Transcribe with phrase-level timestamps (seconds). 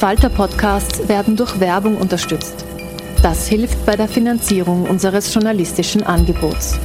[0.00, 2.64] Falter-Podcasts werden durch Werbung unterstützt.
[3.22, 6.78] Das hilft bei der Finanzierung unseres journalistischen Angebots.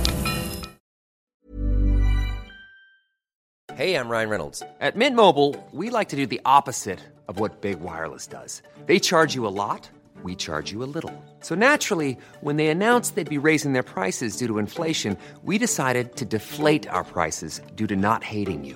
[3.74, 4.64] Hey, I'm Ryan Reynolds.
[4.82, 7.00] At Mint Mobile, we like to do the opposite
[7.30, 8.62] of what Big Wireless does.
[8.86, 9.90] They charge you a lot,
[10.22, 11.14] we charge you a little.
[11.40, 16.18] So naturally, when they announced they'd be raising their prices due to inflation, we decided
[16.18, 18.76] to deflate our prices due to not hating you.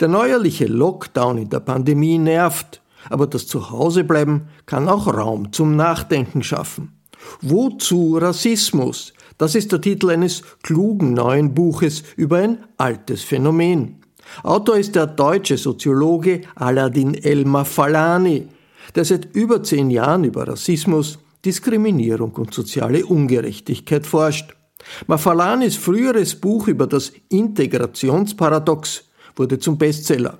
[0.00, 6.42] Der neuerliche Lockdown in der Pandemie nervt, aber das Zuhausebleiben kann auch Raum zum Nachdenken
[6.42, 6.92] schaffen.
[7.40, 9.12] Wozu Rassismus?
[9.38, 14.00] Das ist der Titel eines klugen neuen Buches über ein altes Phänomen.
[14.42, 18.48] Autor ist der deutsche Soziologe Aladin Elmar Falani,
[18.94, 24.54] der seit über zehn Jahren über Rassismus, Diskriminierung und soziale Ungerechtigkeit forscht.
[25.06, 29.04] Mafalanis früheres Buch über das Integrationsparadox
[29.36, 30.38] wurde zum Bestseller.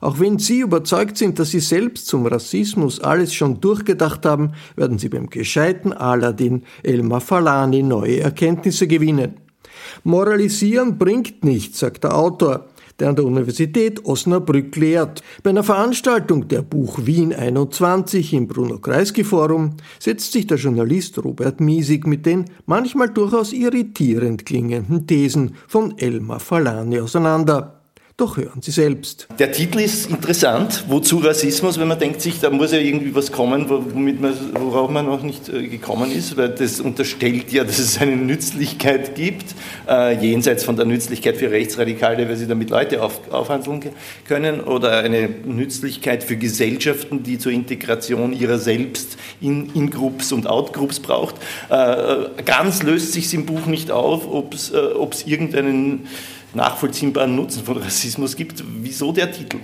[0.00, 4.98] Auch wenn Sie überzeugt sind, dass Sie selbst zum Rassismus alles schon durchgedacht haben, werden
[4.98, 9.36] Sie beim gescheiten Aladdin Elmar Falani neue Erkenntnisse gewinnen.
[10.04, 15.22] Moralisieren bringt nichts, sagt der Autor, der an der Universität Osnabrück lehrt.
[15.42, 21.18] Bei einer Veranstaltung der Buch Wien 21 im Bruno Kreisky Forum setzt sich der Journalist
[21.24, 27.81] Robert Miesig mit den manchmal durchaus irritierend klingenden Thesen von Elmar Falani auseinander.
[28.18, 29.26] Doch hören Sie selbst.
[29.38, 30.84] Der Titel ist interessant.
[30.88, 31.78] Wozu Rassismus?
[31.78, 35.22] Wenn man denkt sich, da muss ja irgendwie was kommen, womit man, worauf man noch
[35.22, 39.54] nicht äh, gekommen ist, weil das unterstellt ja, dass es eine Nützlichkeit gibt,
[39.88, 43.80] äh, jenseits von der Nützlichkeit für Rechtsradikale, weil sie damit Leute auf, aufhandeln
[44.26, 50.46] können, oder eine Nützlichkeit für Gesellschaften, die zur Integration ihrer selbst in, in Groups und
[50.46, 51.36] Outgroups braucht.
[51.70, 54.76] Äh, äh ganz löst sich im Buch nicht auf, ob es äh,
[55.26, 56.06] irgendeinen
[56.54, 58.62] nachvollziehbaren Nutzen von Rassismus gibt.
[58.82, 59.58] Wieso der Titel?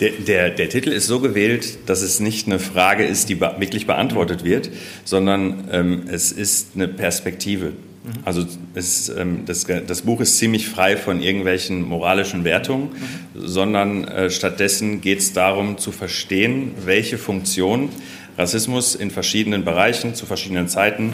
[0.00, 3.54] Der, der, der, Titel ist so gewählt, dass es nicht eine Frage ist, die be
[3.58, 4.70] wirklich beantwortet wird,
[5.04, 7.66] sondern ähm, es ist eine Perspektive.
[8.04, 8.10] Mhm.
[8.24, 13.46] Also es, ähm, das, das, Buch ist ziemlich frei von irgendwelchen moralischen Wertungen, mhm.
[13.46, 17.88] sondern äh, stattdessen geht es darum zu verstehen, welche Funktion
[18.36, 21.12] Rassismus in verschiedenen Bereichen, zu verschiedenen Zeiten, mhm.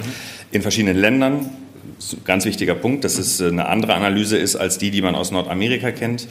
[0.52, 1.50] in verschiedenen Ländern
[2.24, 5.90] ganz wichtiger Punkt, dass es eine andere Analyse ist als die, die man aus Nordamerika
[5.90, 6.28] kennt.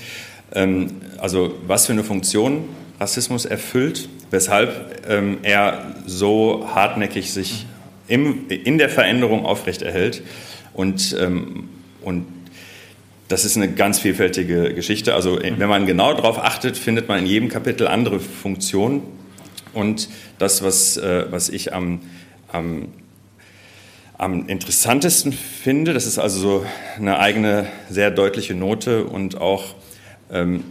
[0.53, 2.65] Ähm, also was für eine Funktion
[2.99, 7.65] Rassismus erfüllt, weshalb ähm, er so hartnäckig sich
[8.07, 10.23] in der Veränderung aufrechterhält.
[10.73, 11.69] Und, ähm,
[12.01, 12.25] und
[13.27, 15.13] das ist eine ganz vielfältige Geschichte.
[15.13, 19.03] Also wenn man genau darauf achtet, findet man in jedem Kapitel andere Funktionen.
[19.73, 20.09] Und
[20.39, 22.01] das, was, äh, was ich am,
[22.51, 22.87] am
[24.19, 25.93] am interessantesten finde.
[25.93, 26.65] Das ist also so
[26.97, 29.75] eine eigene, sehr deutliche Note und auch,
[30.29, 30.63] ähm,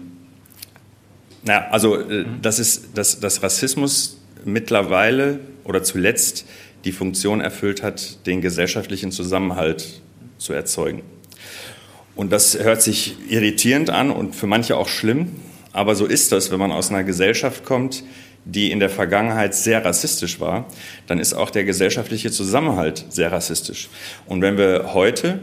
[1.42, 6.44] naja, also äh, das ist, dass, dass Rassismus mittlerweile oder zuletzt
[6.84, 10.02] die Funktion erfüllt hat, den gesellschaftlichen Zusammenhalt
[10.36, 11.02] zu erzeugen.
[12.14, 15.36] Und das hört sich irritierend an und für manche auch schlimm,
[15.72, 18.04] aber so ist das, wenn man aus einer Gesellschaft kommt,
[18.44, 20.66] die in der Vergangenheit sehr rassistisch war,
[21.06, 23.88] dann ist auch der gesellschaftliche Zusammenhalt sehr rassistisch.
[24.26, 25.40] Und wenn wir heute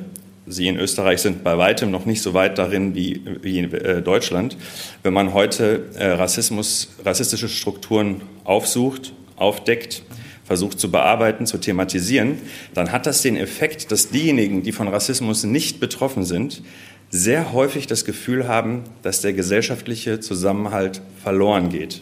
[0.48, 4.02] Sie in Österreich sind bei weitem noch nicht so weit darin wie, wie in äh,
[4.02, 4.58] Deutschland.
[5.02, 10.04] Wenn man heute äh, Rassismus, rassistische Strukturen aufsucht, aufdeckt,
[10.44, 12.38] versucht zu bearbeiten, zu thematisieren,
[12.76, 16.62] dann hat das den Effekt, dass diejenigen, die von Rassismus nicht betroffen sind,
[17.10, 22.02] sehr häufig das Gefühl haben, dass der gesellschaftliche Zusammenhalt verloren geht.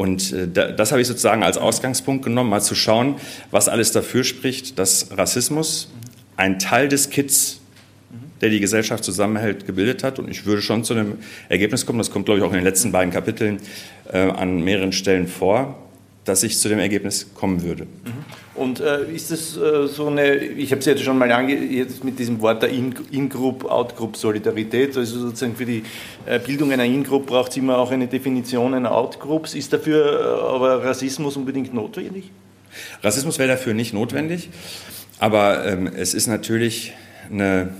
[0.00, 3.16] Und äh, das habe ich sozusagen als Ausgangspunkt genommen, mal zu schauen,
[3.50, 5.92] was alles dafür spricht, dass Rassismus
[6.38, 7.60] ein Teil des Kits,
[8.40, 10.18] der die Gesellschaft zusammenhält, gebildet hat.
[10.18, 11.18] Und ich würde schon zu dem
[11.50, 13.58] Ergebnis kommen, das kommt, glaube ich, auch in den letzten beiden Kapiteln
[14.10, 15.78] äh, an mehreren Stellen vor,
[16.24, 17.86] dass ich zu dem Ergebnis kommen würde.
[18.60, 22.04] Und äh, ist das äh, so eine, ich habe es jetzt schon mal ange jetzt
[22.04, 25.82] mit diesem Wort der In-Group, Out-Group-Solidarität, also sozusagen für die
[26.26, 29.54] äh, Bildung einer In-Group braucht es immer auch eine Definition einer Out-Groups.
[29.54, 32.32] Ist dafür äh, aber Rassismus unbedingt notwendig?
[33.02, 34.50] Rassismus wäre dafür nicht notwendig,
[35.18, 36.92] aber ähm, es ist natürlich
[37.30, 37.72] eine,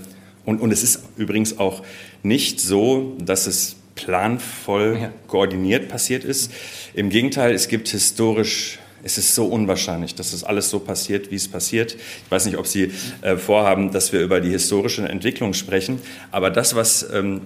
[0.45, 1.83] und, und es ist übrigens auch
[2.23, 6.51] nicht so, dass es planvoll koordiniert passiert ist.
[6.95, 11.35] Im Gegenteil, es gibt historisch es ist so unwahrscheinlich, dass das alles so passiert, wie
[11.35, 11.95] es passiert.
[11.95, 15.99] Ich weiß nicht, ob Sie äh, vorhaben, dass wir über die historische Entwicklung sprechen,
[16.31, 17.41] aber das, was, ähm,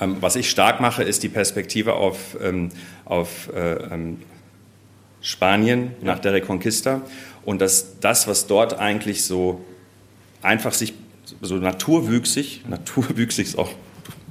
[0.00, 2.70] ähm, was ich stark mache, ist die Perspektive auf, ähm,
[3.04, 4.18] auf äh, ähm,
[5.20, 7.02] Spanien nach der Reconquista
[7.44, 9.60] und dass das, was dort eigentlich so
[10.42, 10.94] einfach sich
[11.40, 13.70] so naturwüchsig, naturwüchsig ist auch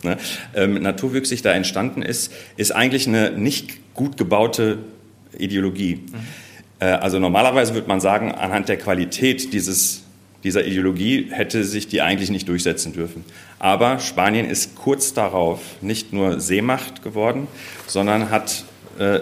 [0.04, 0.18] ne,
[0.56, 4.80] ähm, naturwüchsig da entstanden ist, ist eigentlich eine nicht gut gebaute
[5.38, 5.96] Ideologie.
[5.96, 6.49] Mhm.
[6.80, 10.04] Äh, also normalerweise würde man sagen, anhand der Qualität dieses,
[10.44, 13.24] dieser Ideologie hätte sich die eigentlich nicht durchsetzen dürfen.
[13.60, 17.48] Aber Spanien ist kurz darauf nicht nur Seemacht geworden,
[17.88, 18.64] sondern hat
[18.98, 19.20] äh,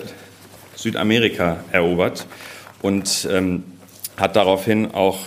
[0.75, 2.27] Südamerika erobert
[2.81, 3.63] und ähm,
[4.15, 5.19] hat daraufhin auch,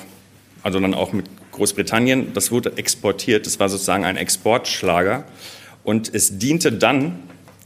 [0.62, 5.24] also dann auch mit Großbritannien, das wurde exportiert, das war sozusagen ein Exportschlager
[5.82, 7.18] und es diente dann,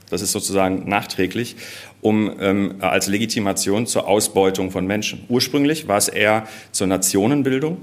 [0.09, 1.55] das ist sozusagen nachträglich,
[2.05, 5.25] um ähm, als Legitimation zur Ausbeutung von Menschen.
[5.27, 7.79] Ursprünglich war es eher zur Nationenbildung.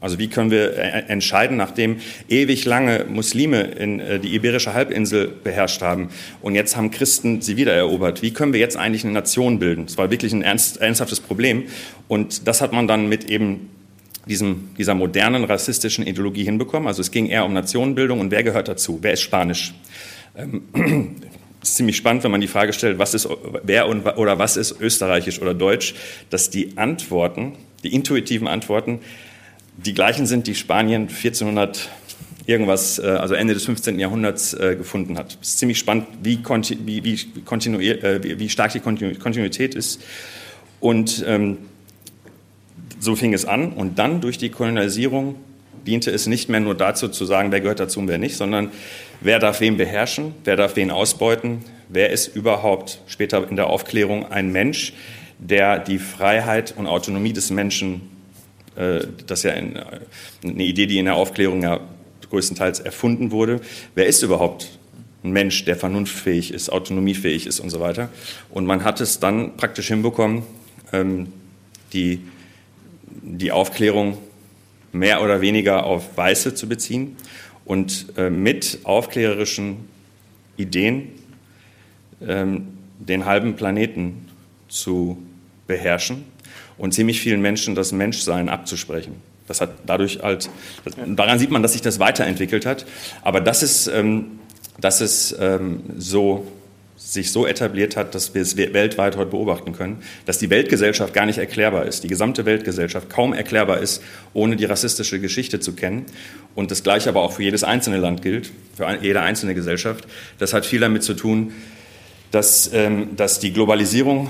[0.00, 1.96] Also wie können wir äh, entscheiden, nachdem
[2.30, 6.08] ewig lange Muslime in äh, die iberische Halbinsel beherrscht haben
[6.40, 9.84] und jetzt haben Christen sie wiedererobert, wie können wir jetzt eigentlich eine Nation bilden?
[9.84, 11.64] Das war wirklich ein ernst, ernsthaftes Problem
[12.06, 13.68] und das hat man dann mit eben
[14.26, 16.86] diesem, dieser modernen rassistischen Ideologie hinbekommen.
[16.88, 19.00] Also es ging eher um Nationenbildung und wer gehört dazu?
[19.02, 19.74] Wer ist Spanisch?
[20.36, 20.62] Ähm,
[21.62, 23.28] ist ziemlich spannend, wenn man die Frage stellt, was ist,
[23.62, 25.94] wer und, oder was ist österreichisch oder deutsch,
[26.30, 27.52] dass die Antworten,
[27.82, 29.00] die intuitiven Antworten,
[29.76, 31.88] die gleichen sind, die Spanien 1400
[32.46, 33.98] irgendwas, äh, also Ende des 15.
[33.98, 35.38] Jahrhunderts äh, gefunden hat.
[35.42, 40.02] Es ist ziemlich spannend, wie, wie, wie, äh, wie, wie stark die Kontinuität ist.
[40.80, 41.58] Und ähm,
[42.98, 43.72] so fing es an.
[43.72, 45.36] Und dann durch die Kolonialisierung
[45.86, 48.70] diente es nicht mehr nur dazu zu sagen, wer gehört dazu und wer nicht, sondern
[49.20, 54.30] wer darf wen beherrschen, wer darf wen ausbeuten, wer ist überhaupt später in der Aufklärung
[54.30, 54.92] ein Mensch,
[55.38, 58.10] der die Freiheit und Autonomie des Menschen,
[58.76, 61.80] äh, das ist ja eine Idee, die in der Aufklärung ja
[62.30, 63.60] größtenteils erfunden wurde,
[63.94, 64.78] wer ist überhaupt
[65.24, 68.08] ein Mensch, der vernunftfähig ist, autonomiefähig ist und so weiter.
[68.50, 70.42] Und man hat es dann praktisch hinbekommen,
[70.92, 71.32] ähm,
[71.92, 72.20] die,
[73.22, 74.18] die Aufklärung
[74.92, 77.16] mehr oder weniger auf Weiße zu beziehen
[77.64, 79.88] und äh, mit aufklärerischen
[80.56, 81.10] Ideen
[82.26, 82.68] ähm,
[82.98, 84.28] den halben Planeten
[84.68, 85.18] zu
[85.66, 86.24] beherrschen
[86.78, 89.16] und ziemlich vielen Menschen das Menschsein abzusprechen.
[89.46, 90.50] Das hat dadurch halt,
[91.06, 92.86] daran sieht man, dass sich das weiterentwickelt hat.
[93.22, 94.38] Aber das ist, ähm,
[94.80, 96.46] das ist ähm, so
[96.98, 101.26] sich so etabliert hat, dass wir es weltweit heute beobachten können, dass die Weltgesellschaft gar
[101.26, 104.02] nicht erklärbar ist, die gesamte Weltgesellschaft kaum erklärbar ist,
[104.34, 106.06] ohne die rassistische Geschichte zu kennen.
[106.56, 110.08] Und das Gleiche aber auch für jedes einzelne Land gilt, für jede einzelne Gesellschaft.
[110.38, 111.52] Das hat viel damit zu tun,
[112.32, 114.28] dass, ähm, dass die Globalisierung,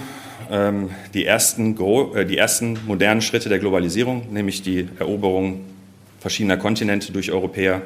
[0.50, 1.74] ähm, die, ersten,
[2.14, 5.64] äh, die ersten modernen Schritte der Globalisierung, nämlich die Eroberung
[6.20, 7.82] verschiedener Kontinente durch Europäer,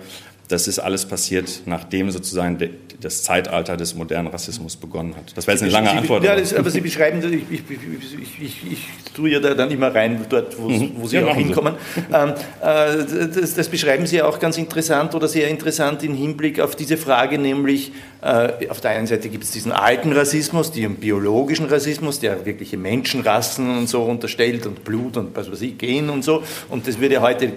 [0.48, 2.58] das ist alles passiert, nachdem sozusagen
[3.02, 5.36] das Zeitalter des modernen Rassismus begonnen hat.
[5.36, 6.24] Das war jetzt eine lange Sie, Antwort.
[6.24, 10.24] Ja, das, aber Sie beschreiben, ich, ich, ich, ich, tue ja da dann immer rein,
[10.28, 10.92] dort, wo, mhm.
[10.96, 11.74] wo Sie ja, auch hinkommen.
[12.12, 16.60] Ähm, äh, das, das, beschreiben Sie ja auch ganz interessant oder sehr interessant im Hinblick
[16.60, 17.92] auf diese Frage, nämlich
[18.22, 22.76] äh, auf der einen Seite gibt es diesen alten Rassismus, den biologischen Rassismus, der wirkliche
[22.76, 26.42] Menschenrassen und so unterstellt und Blut und was weiß ich, Gen und so.
[26.68, 27.52] Und das wird ja heute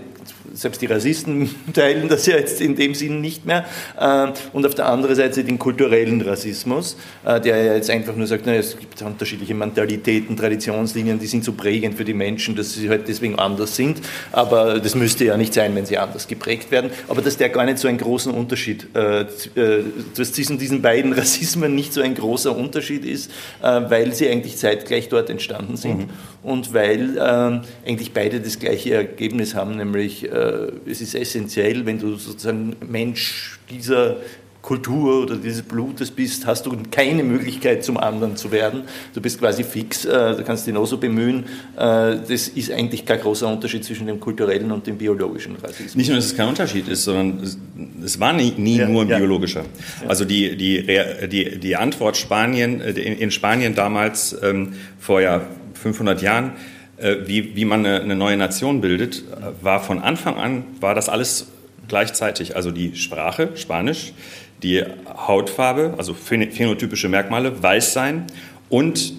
[0.53, 3.65] selbst die Rassisten teilen das ja jetzt in dem Sinn nicht mehr.
[3.99, 8.27] Äh, und auf der anderen Seite den kulturellen Rassismus, äh, der ja jetzt einfach nur
[8.27, 12.73] sagt, na, es gibt unterschiedliche Mentalitäten, Traditionslinien, die sind so prägend für die Menschen, dass
[12.73, 14.01] sie halt deswegen anders sind.
[14.31, 16.91] Aber das müsste ja nicht sein, wenn sie anders geprägt werden.
[17.07, 21.93] Aber dass der gar nicht so einen großen Unterschied, dass zwischen diesen beiden Rassismen nicht
[21.93, 26.09] so ein großer Unterschied ist, weil sie eigentlich zeitgleich dort entstanden sind mhm.
[26.43, 27.19] und weil
[27.85, 33.59] eigentlich beide das gleiche Ergebnis haben, nämlich äh, es ist essentiell, wenn du sozusagen Mensch
[33.69, 34.17] dieser
[34.65, 38.81] Kultur oder dieses Blutes bist, hast du keine Möglichkeit zum anderen zu werden.
[39.13, 41.43] Du bist quasi fix, äh, du kannst dich noch so bemühen.
[41.77, 45.95] Äh, das ist eigentlich kein großer Unterschied zwischen dem kulturellen und dem biologischen Rassismus.
[45.95, 47.59] Nicht nur, dass es kein Unterschied ist, sondern es,
[48.03, 49.19] es war nie, nie ja, nur ein ja.
[49.19, 49.65] biologischer.
[50.07, 50.83] Also die, die,
[51.27, 55.45] die, die Antwort Spanien, äh, in Spanien damals ähm, vor ja
[55.75, 56.53] 500 Jahren,
[56.97, 59.23] wie, wie man eine, eine neue Nation bildet,
[59.61, 61.47] war von Anfang an, war das alles
[61.87, 62.55] gleichzeitig.
[62.55, 64.13] Also die Sprache, Spanisch,
[64.63, 68.25] die Hautfarbe, also phänotypische Merkmale, weiß sein
[68.69, 69.13] und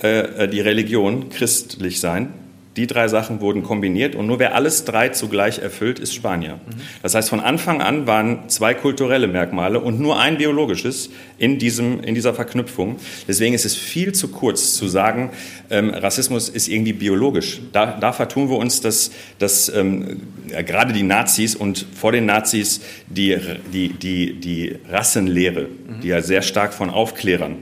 [0.00, 2.32] äh, die Religion, christlich sein.
[2.76, 6.58] Die drei Sachen wurden kombiniert und nur wer alles drei zugleich erfüllt, ist Spanier.
[7.02, 12.00] Das heißt, von Anfang an waren zwei kulturelle Merkmale und nur ein biologisches in, diesem,
[12.00, 12.96] in dieser Verknüpfung.
[13.28, 15.30] Deswegen ist es viel zu kurz zu sagen,
[15.70, 17.60] ähm, Rassismus ist irgendwie biologisch.
[17.72, 22.80] Da, da vertun wir uns, dass, dass ähm, gerade die Nazis und vor den Nazis
[23.06, 23.38] die,
[23.72, 25.68] die, die, die Rassenlehre,
[26.02, 27.56] die ja sehr stark von Aufklärern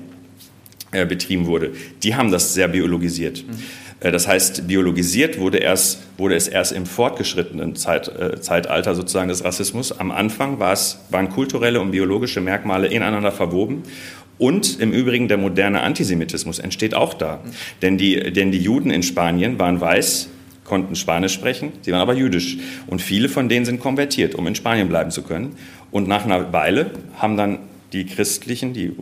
[0.90, 3.45] äh, betrieben wurde, die haben das sehr biologisiert.
[3.47, 3.81] Mhm.
[4.02, 9.28] Äh, das heißt, biologisiert wurde, erst, wurde es erst im fortgeschrittenen Zeit, äh, Zeitalter sozusagen
[9.28, 9.99] des Rassismus.
[9.99, 13.82] Am Anfang war es, waren kulturelle und biologische Merkmale ineinander verwoben.
[14.38, 17.40] Und im Übrigen der moderne Antisemitismus entsteht auch da.
[17.80, 20.28] Denn die, denn die Juden in Spanien waren weiß,
[20.64, 22.56] konnten Spanisch sprechen, sie waren aber jüdisch.
[22.87, 25.54] Und viele von denen sind konvertiert, um in Spanien bleiben zu können.
[25.90, 27.59] Und nach einer Weile haben dann
[27.92, 28.92] die Christlichen, die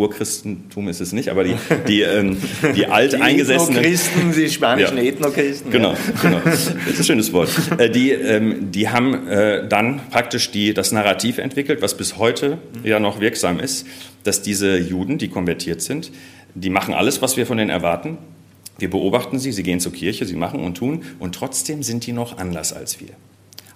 [0.00, 1.54] Urchristentum ist es nicht, aber die,
[1.86, 2.36] die, ähm,
[2.74, 3.82] die alteingesessenen...
[3.82, 5.02] Die Ethnochristen, die spanischen ja.
[5.04, 5.70] Ethnochristen.
[5.70, 6.40] Genau, genau.
[6.44, 7.50] Das ist ein schönes Wort.
[7.78, 12.58] Äh, die, ähm, die haben äh, dann praktisch die, das Narrativ entwickelt, was bis heute
[12.82, 13.86] ja noch wirksam ist,
[14.24, 16.10] dass diese Juden, die konvertiert sind,
[16.54, 18.18] die machen alles, was wir von denen erwarten.
[18.78, 22.12] Wir beobachten sie, sie gehen zur Kirche, sie machen und tun und trotzdem sind die
[22.12, 23.10] noch anders als wir.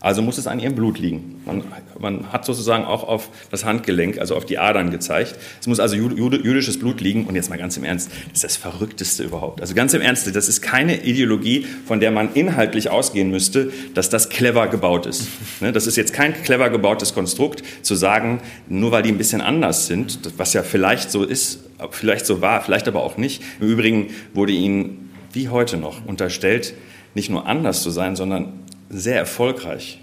[0.05, 1.41] Also muss es an ihrem Blut liegen.
[1.47, 1.63] Man,
[1.99, 5.35] man, hat sozusagen auch auf das Handgelenk, also auf die Adern gezeigt.
[5.59, 7.25] Es muss also jüdisches Blut liegen.
[7.25, 9.63] Und jetzt mal ganz im Ernst, das ist das Verrückteste überhaupt.
[9.63, 14.11] Also ganz im Ernst, das ist keine Ideologie, von der man inhaltlich ausgehen müsste, dass
[14.11, 15.27] das clever gebaut ist.
[15.61, 19.41] Ne, das ist jetzt kein clever gebautes Konstrukt, zu sagen, nur weil die ein bisschen
[19.41, 23.43] anders sind, was ja vielleicht so ist, vielleicht so war, vielleicht aber auch nicht.
[23.61, 26.75] Im Übrigen wurde ihnen wie heute noch unterstellt,
[27.15, 28.65] nicht nur anders zu sein, sondern
[28.99, 30.01] sehr erfolgreich.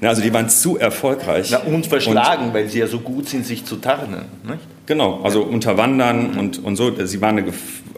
[0.00, 1.48] Ja, also die waren zu erfolgreich.
[1.52, 4.24] Na, und verschlagen, und, weil sie ja so gut sind, sich zu tarnen.
[4.42, 4.58] Nicht?
[4.86, 6.92] Genau, also unterwandern und, und so.
[7.06, 7.52] Sie waren eine,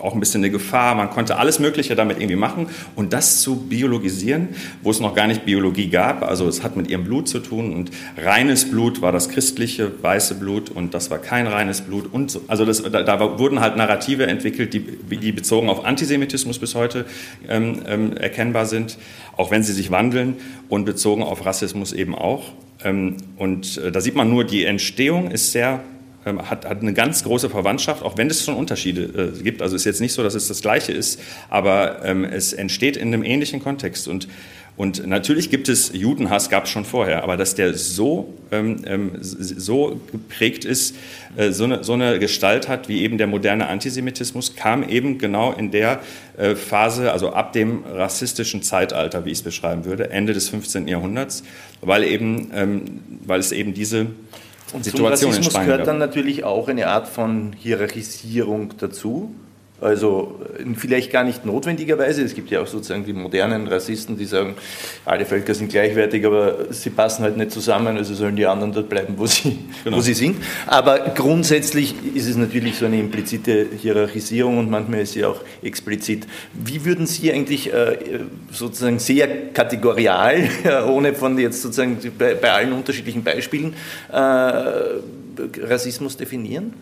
[0.05, 0.95] auch ein bisschen eine Gefahr.
[0.95, 2.69] Man konnte alles Mögliche damit irgendwie machen.
[2.95, 4.49] Und das zu biologisieren,
[4.83, 7.73] wo es noch gar nicht Biologie gab, also es hat mit ihrem Blut zu tun.
[7.73, 12.13] Und reines Blut war das christliche, weiße Blut und das war kein reines Blut.
[12.13, 12.43] Und so.
[12.49, 17.07] Also das, da, da, wurden halt Narrative entwickelt, die, die bezogen auf Antisemitismus bis heute
[17.49, 18.99] ähm, ähm, erkennbar sind,
[19.37, 20.37] auch wenn sie sich wandeln
[20.69, 22.53] und bezogen auf Rassismus eben auch.
[22.85, 25.83] Ähm, und äh, da sieht man nur, die Entstehung ist sehr
[26.25, 29.63] hat, hat eine ganz große Verwandtschaft, auch wenn es schon Unterschiede äh, gibt.
[29.63, 33.09] Also ist jetzt nicht so, dass es das Gleiche ist, aber ähm, es entsteht in
[33.09, 34.09] einem ähnlichen Kontext.
[34.09, 34.29] Und,
[34.77, 39.11] und natürlich gibt es Judenhass, gab es schon vorher, aber dass der so, ähm, ähm
[39.21, 40.97] so geprägt ist,
[41.37, 45.53] äh, so, eine, so eine Gestalt hat wie eben der moderne Antisemitismus, kam eben genau
[45.53, 46.01] in der
[46.39, 50.89] äh, Phase, also ab dem rassistischen Zeitalter, wie ich es beschreiben würde, Ende des 15.
[50.89, 51.45] Jahrhunderts,
[51.83, 52.83] weil, eben, ähm,
[53.27, 54.07] weil es eben diese
[54.75, 59.35] und Situation zum Rassismus gehört dann natürlich auch eine Art von Hierarchisierung dazu.
[59.81, 60.41] Also
[60.77, 62.23] vielleicht gar nicht notwendigerweise.
[62.23, 64.55] Es gibt ja auch sozusagen die modernen Rassisten, die sagen,
[65.05, 68.89] alle Völker sind gleichwertig, aber sie passen halt nicht zusammen, also sollen die anderen dort
[68.89, 69.97] bleiben, wo sie, genau.
[69.97, 70.37] wo sie sind.
[70.69, 76.29] Aber grundsätzlich ist es natürlich so eine implizite Hierarchisierung und manchmal ist sie auch explizit.
[76.53, 77.99] Wie würden Sie eigentlich äh,
[78.53, 80.49] sozusagen sehr kategorial,
[80.89, 83.75] ohne von jetzt sozusagen bei, bei allen unterschiedlichen Beispielen,
[84.13, 84.17] äh,
[85.63, 86.73] Rassismus definieren?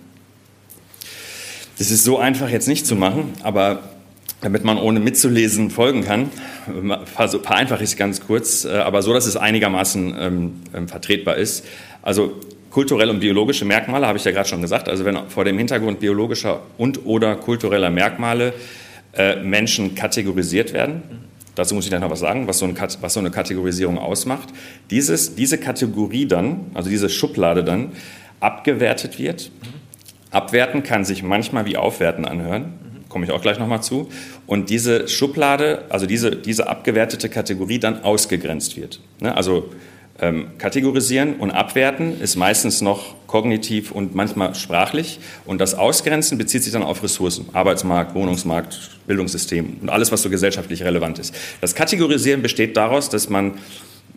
[1.79, 3.83] Das ist so einfach jetzt nicht zu machen, aber
[4.43, 6.31] damit man ohne mitzulesen folgen kann,
[7.07, 11.65] vereinfache ich es ganz kurz, äh, aber so, dass es einigermaßen ähm, ähm, vertretbar ist.
[12.03, 14.89] Also kulturelle und biologische Merkmale habe ich ja gerade schon gesagt.
[14.89, 18.53] Also wenn vor dem Hintergrund biologischer und oder kultureller Merkmale
[19.13, 21.03] äh, Menschen kategorisiert werden,
[21.55, 24.49] dazu muss ich dann noch was sagen, was so, ein, was so eine Kategorisierung ausmacht,
[24.91, 27.93] dieses, diese Kategorie dann, also diese Schublade dann,
[28.41, 29.53] abgewertet wird.
[30.33, 32.75] Abwerten kann sich manchmal wie aufwerten anhören,
[33.09, 34.09] komme ich auch gleich nochmal zu.
[34.47, 39.01] Und diese Schublade, also diese, diese abgewertete Kategorie dann ausgegrenzt wird.
[39.21, 39.37] Ne?
[39.37, 39.71] Also
[40.19, 45.21] ähm, kategorisieren und abwerten ist meistens noch kognitiv und manchmal sprachlich.
[45.45, 50.31] Und das Ausgrenzen bezieht sich dann auf Ressourcen, Arbeitsmarkt, Wohnungsmarkt, Bildungssystem und alles, was so
[50.31, 51.35] gesellschaftlich relevant ist.
[51.61, 53.55] Das Kategorisieren besteht daraus, dass man,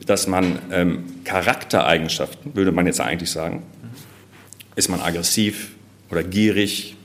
[0.06, 3.64] dass man ähm, Charaktereigenschaften, würde man jetzt eigentlich sagen,
[4.76, 5.75] ist man aggressiv
[6.10, 6.96] oder gierig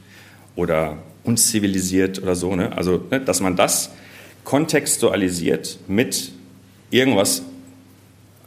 [0.57, 2.77] oder unzivilisiert oder so, ne?
[2.77, 3.91] also ne, dass man das
[4.45, 6.33] kontextualisiert mit
[6.91, 7.43] irgendwas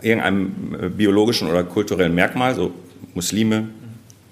[0.02, 2.74] irgendeinem äh, biologischen oder kulturellen Merkmal, so
[3.14, 3.70] Muslime,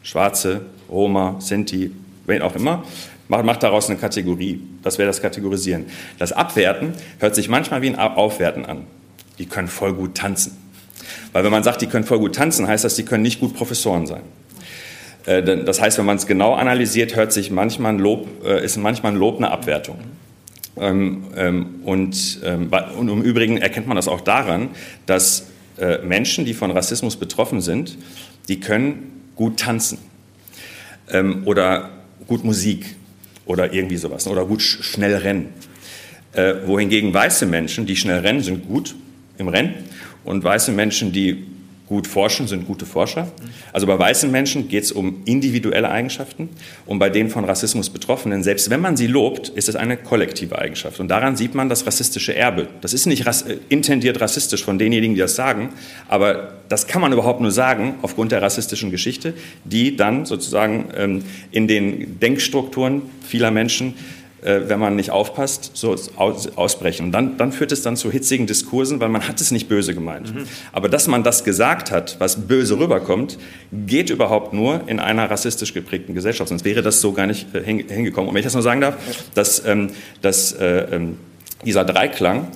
[0.03, 1.91] Schwarze, Roma, Sinti,
[2.25, 2.83] wen auch immer,
[3.27, 4.61] macht, macht daraus eine Kategorie.
[4.83, 5.85] Das wäre das Kategorisieren.
[6.17, 8.85] Das Abwerten hört sich manchmal wie ein Aufwerten an.
[9.39, 10.57] Die können voll gut tanzen.
[11.31, 13.55] Weil wenn man sagt, die können voll gut tanzen, heißt das, die können nicht gut
[13.55, 14.21] Professoren sein.
[15.25, 18.77] Äh, das heißt, wenn man es genau analysiert, hört sich manchmal ein Lob, äh, ist
[18.77, 19.99] manchmal ein Lob eine Abwertung.
[20.77, 24.69] Ähm, ähm, und, ähm, und im Übrigen erkennt man das auch daran,
[25.05, 25.47] dass
[25.77, 27.97] äh, Menschen, die von Rassismus betroffen sind,
[28.47, 29.97] die können gut tanzen
[31.45, 31.89] oder
[32.25, 32.95] gut Musik
[33.45, 35.49] oder irgendwie sowas oder gut schnell rennen.
[36.65, 38.95] Wohingegen weiße Menschen, die schnell rennen, sind gut
[39.37, 39.73] im Rennen
[40.23, 41.45] und weiße Menschen, die
[41.91, 43.27] gut forschen, sind gute Forscher.
[43.73, 46.47] Also bei weißen Menschen geht es um individuelle Eigenschaften
[46.85, 50.57] und bei den von Rassismus Betroffenen, selbst wenn man sie lobt, ist es eine kollektive
[50.57, 51.01] Eigenschaft.
[51.01, 52.69] Und daran sieht man das rassistische Erbe.
[52.79, 55.73] Das ist nicht rass intendiert rassistisch von denjenigen, die das sagen,
[56.07, 59.33] aber das kann man überhaupt nur sagen aufgrund der rassistischen Geschichte,
[59.65, 63.95] die dann sozusagen ähm, in den Denkstrukturen vieler Menschen
[64.41, 67.07] äh, wenn man nicht aufpasst, so ausbrechen.
[67.07, 69.93] Und dann, dann führt es dann zu hitzigen Diskursen, weil man hat es nicht böse
[69.93, 70.33] gemeint.
[70.33, 70.45] Mhm.
[70.71, 73.37] Aber dass man das gesagt hat, was böse rüberkommt,
[73.71, 76.49] geht überhaupt nur in einer rassistisch geprägten Gesellschaft.
[76.49, 78.29] Sonst wäre das so gar nicht äh, hingekommen.
[78.29, 78.97] Und wenn ich das nur sagen darf,
[79.35, 81.17] dass, ähm, dass äh, ähm,
[81.63, 82.47] dieser Dreiklang,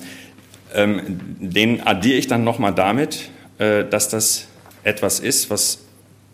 [0.74, 1.00] ähm,
[1.38, 4.48] den addiere ich dann nochmal damit, äh, dass das
[4.82, 5.78] etwas ist, was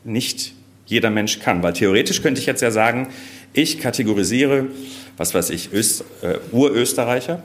[0.04, 0.54] nicht
[0.86, 1.62] jeder Mensch kann.
[1.62, 3.08] Weil theoretisch könnte ich jetzt ja sagen,
[3.52, 4.66] ich kategorisiere
[5.16, 7.42] was weiß ich, Öst, äh, Urösterreicher.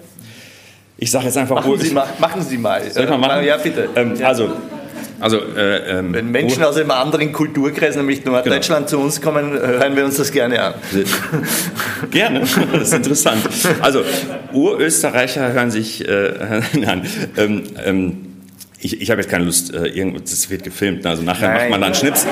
[0.97, 2.89] Ich sage jetzt einfach machen Ur Sie, mal, machen Sie mal.
[2.89, 3.45] Soll ich mal machen?
[3.45, 3.89] Ja, bitte.
[3.95, 4.27] Ähm, ja.
[4.27, 4.51] Also,
[5.19, 9.01] also, äh, ähm, Wenn Menschen aus einem anderen Kulturkreis, nämlich Norddeutschland, genau.
[9.01, 10.73] zu uns kommen, hören wir uns das gerne an.
[12.11, 12.41] Gerne,
[12.71, 13.41] das ist interessant.
[13.81, 14.03] Also,
[14.53, 17.03] Urösterreicher hören sich äh, an.
[17.35, 18.36] Ähm, ähm,
[18.79, 21.09] ich, ich habe jetzt keine Lust, äh, irgendwo, das wird gefilmt, ne?
[21.09, 21.57] also nachher Nein.
[21.57, 22.29] macht man dann Schnipsel,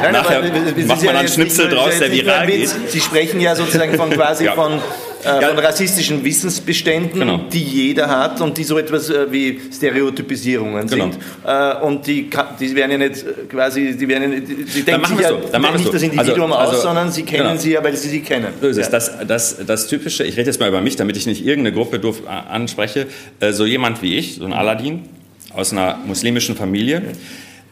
[0.00, 0.42] Nein, nachher
[0.86, 2.70] macht man dann Schnipsel draus, der viral geht.
[2.88, 4.52] Sie sprechen ja sozusagen von quasi ja.
[4.52, 4.80] von
[5.24, 5.48] äh, ja.
[5.48, 7.40] von rassistischen Wissensbeständen, genau.
[7.52, 11.10] die jeder hat und die so etwas äh, wie Stereotypisierungen genau.
[11.10, 11.18] sind.
[11.44, 15.18] Äh, und die, die werden ja nicht quasi, die werden ja nicht, die denken sich
[15.18, 15.36] ja so.
[15.36, 15.92] nicht so.
[15.92, 17.60] das Individuum also, also, aus, sondern sie kennen genau.
[17.60, 18.52] sie ja, weil sie sie kennen.
[18.60, 18.88] So ist ja.
[18.88, 22.00] das, das, das Typische, ich rede jetzt mal über mich, damit ich nicht irgendeine Gruppe
[22.48, 23.06] anspreche,
[23.50, 25.08] so jemand wie ich, so ein Aladdin
[25.56, 27.02] aus einer muslimischen Familie,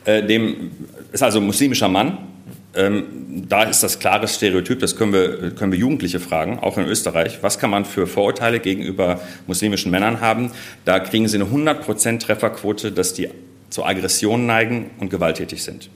[0.05, 0.71] äh, dem
[1.13, 2.19] ist also ein muslimischer Mann,
[2.77, 3.05] ähm,
[3.49, 7.39] da ist das klare Stereotyp, das können wir, können wir Jugendliche fragen, auch in Österreich.
[7.43, 10.51] Was kann man für Vorurteile gegenüber muslimischen Männern haben?
[10.85, 13.29] Da kriegen sie eine 100% Trefferquote, dass die
[13.71, 15.89] zur Aggression neigen und gewalttätig sind.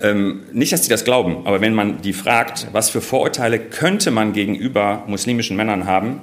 [0.00, 4.10] Ähm, nicht, dass die das glauben, aber wenn man die fragt, was für Vorurteile könnte
[4.10, 6.20] man gegenüber muslimischen Männern haben,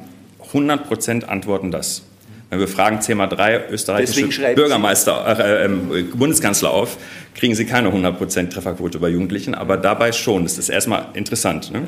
[0.54, 2.04] 100% antworten das.
[2.52, 6.98] Wenn wir fragen, mal drei österreichische Bürgermeister, äh, äh, Bundeskanzler auf,
[7.34, 10.44] kriegen sie keine 100% Trefferquote bei Jugendlichen, aber dabei schon.
[10.44, 11.72] Das ist erstmal interessant.
[11.72, 11.84] Ne?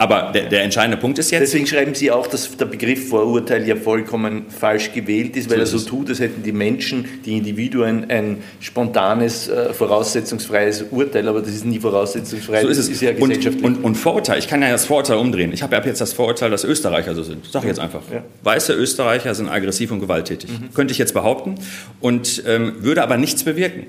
[0.00, 1.42] Aber der, der, entscheidende Punkt ist jetzt.
[1.42, 5.76] Deswegen schreiben Sie auch, dass der Begriff Vorurteil ja vollkommen falsch gewählt ist, weil so
[5.76, 11.42] er so tut, als hätten die Menschen, die Individuen ein spontanes, äh, voraussetzungsfreies Urteil, aber
[11.42, 12.62] das ist nie voraussetzungsfrei.
[12.62, 12.88] So ist es.
[12.88, 13.62] Ist ja gesellschaftlich.
[13.62, 15.52] Und, und, und, Vorurteil, ich kann ja das Vorurteil umdrehen.
[15.52, 17.44] Ich habe ab jetzt das Vorurteil, dass Österreicher so sind.
[17.44, 18.00] Sag ich jetzt einfach.
[18.10, 18.24] Ja.
[18.42, 20.48] Weiße Österreicher sind aggressiv und gewalttätig.
[20.48, 20.72] Mhm.
[20.72, 21.56] Könnte ich jetzt behaupten
[22.00, 23.84] und ähm, würde aber nichts bewirken,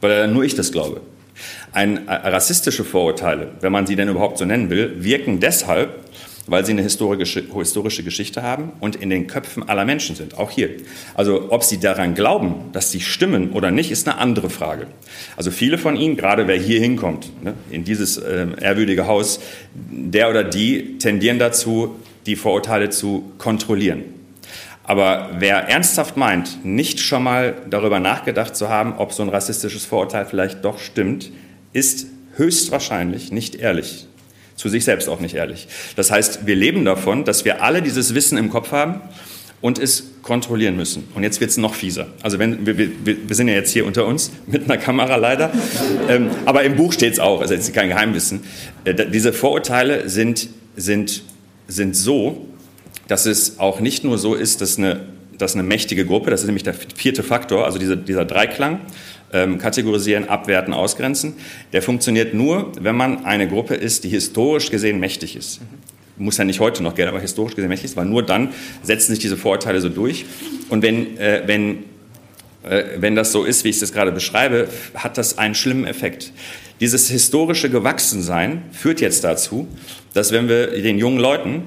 [0.00, 1.02] weil nur ich das glaube.
[1.72, 6.04] Ein, äh, rassistische Vorurteile, wenn man sie denn überhaupt so nennen will, wirken deshalb,
[6.46, 10.50] weil sie eine historische, historische Geschichte haben und in den Köpfen aller Menschen sind, auch
[10.50, 10.70] hier.
[11.14, 14.88] Also ob sie daran glauben, dass sie stimmen oder nicht, ist eine andere Frage.
[15.36, 19.40] Also viele von ihnen, gerade wer hier hinkommt, ne, in dieses äh, ehrwürdige Haus,
[19.74, 24.19] der oder die tendieren dazu, die Vorurteile zu kontrollieren.
[24.90, 29.84] Aber wer ernsthaft meint, nicht schon mal darüber nachgedacht zu haben, ob so ein rassistisches
[29.84, 31.30] Vorurteil vielleicht doch stimmt,
[31.72, 34.08] ist höchstwahrscheinlich nicht ehrlich.
[34.56, 35.68] Zu sich selbst auch nicht ehrlich.
[35.94, 39.00] Das heißt, wir leben davon, dass wir alle dieses Wissen im Kopf haben
[39.60, 41.06] und es kontrollieren müssen.
[41.14, 42.08] Und jetzt wird es noch fieser.
[42.24, 45.52] Also wenn, wir, wir, wir, sind ja jetzt hier unter uns mit einer Kamera leider,
[46.08, 48.42] ähm, aber im Buch steht es auch, also jetzt kein Geheimwissen.
[48.82, 51.22] Äh, diese Vorurteile sind, sind,
[51.68, 52.49] sind so,
[53.10, 55.00] dass es auch nicht nur so ist, dass eine,
[55.36, 58.78] dass eine mächtige Gruppe, das ist nämlich der vierte Faktor, also diese, dieser Dreiklang,
[59.32, 61.34] ähm, kategorisieren, abwerten, ausgrenzen,
[61.72, 65.60] der funktioniert nur, wenn man eine Gruppe ist, die historisch gesehen mächtig ist
[66.16, 69.12] muss ja nicht heute noch gelten, aber historisch gesehen mächtig ist, weil nur dann setzen
[69.12, 70.26] sich diese Vorurteile so durch.
[70.68, 71.84] Und wenn, äh, wenn,
[72.62, 76.34] äh, wenn das so ist, wie ich es gerade beschreibe, hat das einen schlimmen Effekt.
[76.78, 79.66] Dieses historische Gewachsensein führt jetzt dazu,
[80.12, 81.62] dass wenn wir den jungen Leuten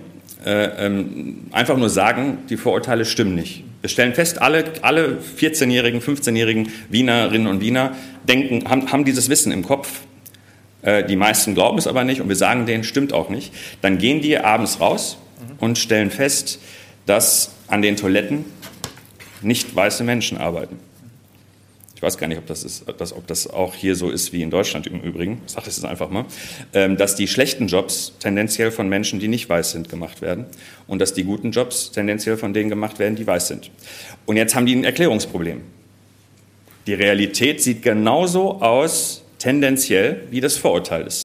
[0.46, 3.64] äh, ähm, einfach nur sagen, die Vorurteile stimmen nicht.
[3.82, 7.96] Wir stellen fest, alle, alle 14-jährigen, 15-jährigen Wienerinnen und Wiener
[8.28, 10.02] denken, haben, haben dieses Wissen im Kopf,
[10.82, 13.54] äh, die meisten glauben es aber nicht und wir sagen denen, stimmt auch nicht.
[13.82, 15.18] Dann gehen die abends raus
[15.60, 16.60] und stellen fest,
[17.06, 18.46] dass an den Toiletten
[19.42, 20.80] nicht weiße Menschen arbeiten.
[22.04, 24.42] Ich weiß gar nicht, ob das, ist, dass, ob das auch hier so ist wie
[24.42, 25.42] in Deutschland im Übrigen.
[25.46, 26.26] Ich sage das jetzt einfach mal.
[26.74, 30.46] Ähm, dass die schlechten Jobs tendenziell von Menschen, die nicht weiß sind, gemacht werden.
[30.86, 33.72] Und dass die guten Jobs tendenziell von denen gemacht werden, die weiß sind.
[34.26, 35.62] Und jetzt haben die ein Erklärungsproblem.
[36.88, 41.24] Die Realität sieht genauso aus tendenziell wie das Vorurteil ist.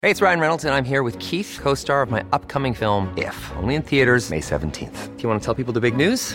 [0.00, 3.34] Hey, it's Ryan Reynolds and I'm here with Keith, co-star of my upcoming film If,
[3.60, 5.16] only in theaters May 17th.
[5.18, 6.34] Do you want to tell people the big news?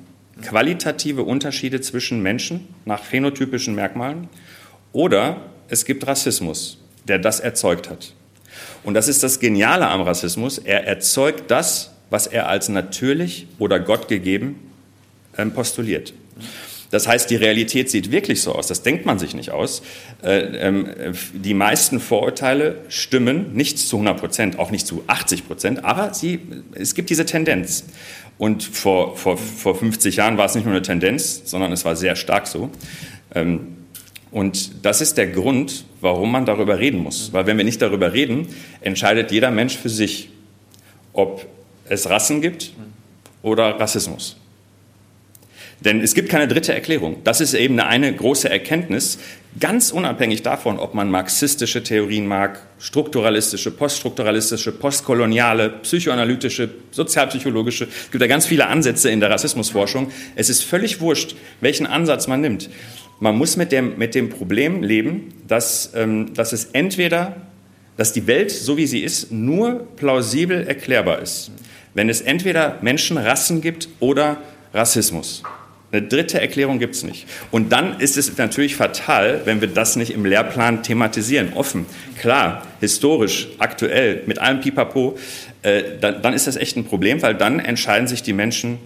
[0.41, 4.29] qualitative Unterschiede zwischen Menschen nach phänotypischen Merkmalen
[4.93, 8.13] oder es gibt Rassismus, der das erzeugt hat.
[8.83, 10.57] Und das ist das Geniale am Rassismus.
[10.57, 14.59] Er erzeugt das, was er als natürlich oder Gott gegeben
[15.37, 16.13] ähm, postuliert.
[16.91, 18.67] Das heißt, die Realität sieht wirklich so aus.
[18.67, 19.81] Das denkt man sich nicht aus.
[20.21, 20.89] Äh, ähm,
[21.33, 26.39] die meisten Vorurteile stimmen nicht zu 100 Prozent, auch nicht zu 80 Prozent, aber sie,
[26.73, 27.85] es gibt diese Tendenz.
[28.41, 31.95] Und vor, vor, vor 50 Jahren war es nicht nur eine Tendenz, sondern es war
[31.95, 32.71] sehr stark so.
[33.35, 33.77] Ähm,
[34.31, 37.31] und das ist der Grund, warum man darüber reden muss.
[37.33, 38.47] Weil wenn wir nicht darüber reden,
[38.81, 40.29] entscheidet jeder Mensch für sich,
[41.13, 41.45] ob
[41.87, 42.73] es Rassen gibt
[43.43, 44.37] oder Rassismus.
[45.81, 47.17] Denn es gibt keine dritte Erklärung.
[47.23, 49.19] Das ist eben eine große Erkenntnis,
[49.59, 57.85] ganz unabhängig davon, ob man marxistische Theorien mag, strukturalistische, poststrukturalistische, postkoloniale, psychoanalytische, sozialpsychologische.
[57.85, 60.11] Es gibt ja ganz viele Ansätze in der Rassismusforschung.
[60.35, 62.69] Es ist völlig wurscht, welchen Ansatz man nimmt.
[63.19, 67.35] Man muss mit dem, mit dem Problem leben, dass, ähm, dass es entweder,
[67.97, 71.51] dass die Welt, so wie sie ist, nur plausibel erklärbar ist.
[71.93, 74.37] Wenn es entweder Menschenrassen gibt oder
[74.73, 75.43] Rassismus.
[75.91, 77.27] Eine dritte Erklärung gibt es nicht.
[77.51, 81.85] Und dann ist es natürlich fatal, wenn wir das nicht im Lehrplan thematisieren, offen,
[82.17, 85.17] klar, historisch, aktuell, mit allem Pipapo,
[85.63, 88.77] äh, dann, dann, ist das echt ein Problem, weil dann entscheiden sich die Menschen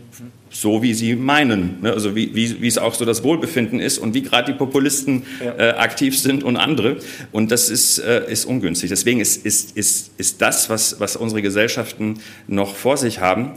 [0.50, 1.94] so, wie sie meinen, ne?
[1.94, 5.24] also wie, wie, wie es auch so das Wohlbefinden ist und wie gerade die Populisten
[5.44, 5.54] ja.
[5.58, 6.98] äh, aktiv sind und andere.
[7.32, 8.90] Und das ist, äh, ist ungünstig.
[8.90, 13.52] Deswegen ist, ist, ist, ist das, was, was unsere Gesellschaften noch vor sich haben,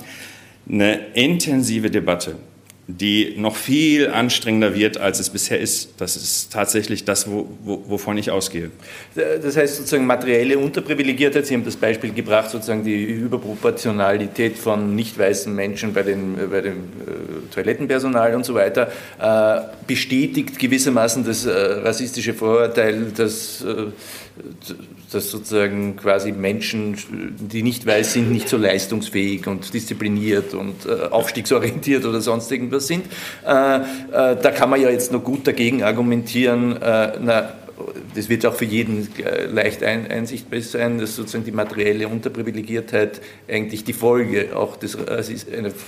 [0.69, 2.35] eine intensive Debatte
[2.91, 5.91] die noch viel anstrengender wird, als es bisher ist.
[5.99, 8.71] Das ist tatsächlich das, wo, wo, wovon ich ausgehe.
[9.15, 15.19] Das heißt sozusagen materielle Unterprivilegiertheit, Sie haben das Beispiel gebracht, sozusagen die Überproportionalität von nicht
[15.19, 21.45] weißen Menschen bei, den, bei dem äh, Toilettenpersonal und so weiter, äh, bestätigt gewissermaßen das
[21.45, 23.93] äh, rassistische Vorurteil, dass äh,
[25.13, 26.97] dass sozusagen quasi Menschen,
[27.39, 32.87] die nicht weiß sind, nicht so leistungsfähig und diszipliniert und äh, aufstiegsorientiert oder sonst irgendwas
[32.87, 33.07] sind.
[33.47, 37.53] Äh, äh, da kann man ja jetzt noch gut dagegen argumentieren, äh, na,
[38.15, 43.85] das wird auch für jeden äh, leicht einsichtbar sein, dass sozusagen die materielle Unterprivilegiertheit eigentlich
[43.85, 44.97] die Folge auch des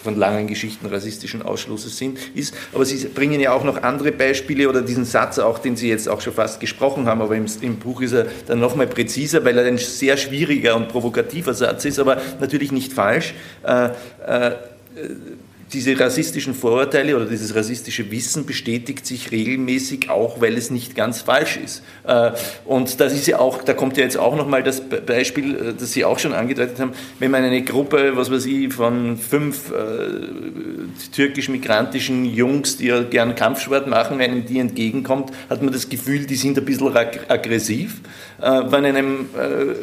[0.02, 2.54] von langen Geschichten rassistischen Ausschlusses sind, ist.
[2.72, 6.08] Aber Sie bringen ja auch noch andere Beispiele oder diesen Satz auch, den Sie jetzt
[6.08, 9.58] auch schon fast gesprochen haben, aber im, im Buch ist er dann nochmal präziser, weil
[9.58, 13.34] er ein sehr schwieriger und provokativer Satz ist, aber natürlich nicht falsch.
[13.64, 13.90] Äh,
[14.26, 14.52] äh,
[15.72, 21.22] diese rassistischen Vorurteile oder dieses rassistische Wissen bestätigt sich regelmäßig, auch weil es nicht ganz
[21.22, 21.82] falsch ist.
[22.06, 22.32] Äh,
[22.64, 25.92] und das ist ja auch, da kommt ja jetzt auch nochmal das Beispiel, äh, das
[25.92, 29.74] Sie auch schon angedeutet haben, wenn man eine Gruppe, was weiß ich, von fünf äh,
[31.12, 36.36] türkisch-migrantischen Jungs, die ja gern Kampfsport machen, einem die entgegenkommt, hat man das Gefühl, die
[36.36, 36.88] sind ein bisschen
[37.28, 38.00] aggressiv.
[38.40, 39.74] Äh, wenn einem äh,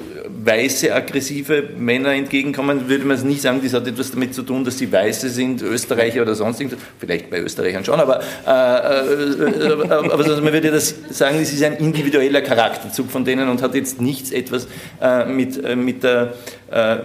[0.45, 4.63] weiße, aggressive Männer entgegenkommen, würde man es nicht sagen, das hat etwas damit zu tun,
[4.63, 6.79] dass sie Weiße sind, Österreicher oder sonst irgendwas.
[6.99, 11.53] Vielleicht bei Österreichern schon, aber, äh, äh, äh aber also man würde das sagen, es
[11.53, 14.67] ist ein individueller Charakterzug von denen und hat jetzt nichts etwas
[15.01, 16.33] äh, mit, mit der,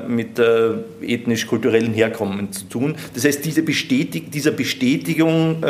[0.08, 2.96] mit der ethnisch-kulturellen Herkommen zu tun.
[3.14, 5.62] Das heißt, diese Bestätig dieser Bestätigung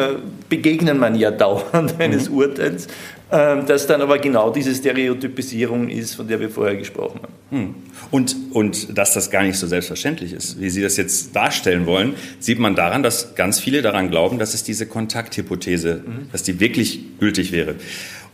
[0.48, 2.36] begegnen man ja dauernd eines mhm.
[2.36, 2.88] Urteils
[3.32, 7.32] das dann aber genau diese Stereotypisierung ist, von der wir vorher gesprochen haben.
[7.50, 7.74] Hm.
[8.10, 12.14] Und, und dass das gar nicht so selbstverständlich ist, wie Sie das jetzt darstellen wollen,
[12.40, 16.28] sieht man daran, dass ganz viele daran glauben, dass es diese Kontakthypothese, mhm.
[16.30, 17.76] dass die wirklich gültig wäre.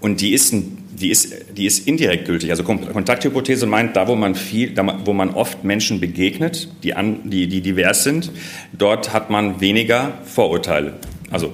[0.00, 2.50] Und die ist, die, ist, die ist indirekt gültig.
[2.50, 7.30] Also Kontakthypothese meint, da wo man viel, da, wo man oft Menschen begegnet, die, an,
[7.30, 8.32] die, die divers sind,
[8.72, 10.94] dort hat man weniger Vorurteile.
[11.30, 11.52] Also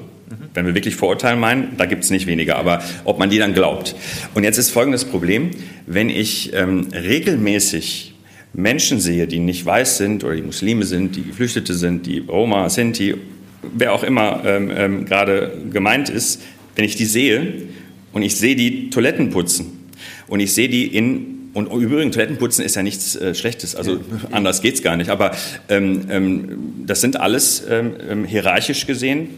[0.54, 3.54] wenn wir wirklich Vorurteile meinen, da gibt es nicht weniger, aber ob man die dann
[3.54, 3.94] glaubt.
[4.34, 5.50] Und jetzt ist folgendes Problem,
[5.86, 8.14] wenn ich ähm, regelmäßig
[8.52, 12.68] Menschen sehe, die nicht weiß sind oder die Muslime sind, die Geflüchtete sind, die Roma,
[12.68, 13.14] Sinti,
[13.62, 16.42] wer auch immer ähm, ähm, gerade gemeint ist,
[16.76, 17.54] wenn ich die sehe
[18.12, 19.90] und ich sehe die Toiletten putzen
[20.28, 24.00] und ich sehe die in und übrigens, Toilettenputzen ist ja nichts äh, Schlechtes, also ja.
[24.32, 25.08] anders geht's gar nicht.
[25.08, 25.30] Aber
[25.68, 29.28] ähm, ähm, das sind alles ähm, ähm hierarchisch gesehen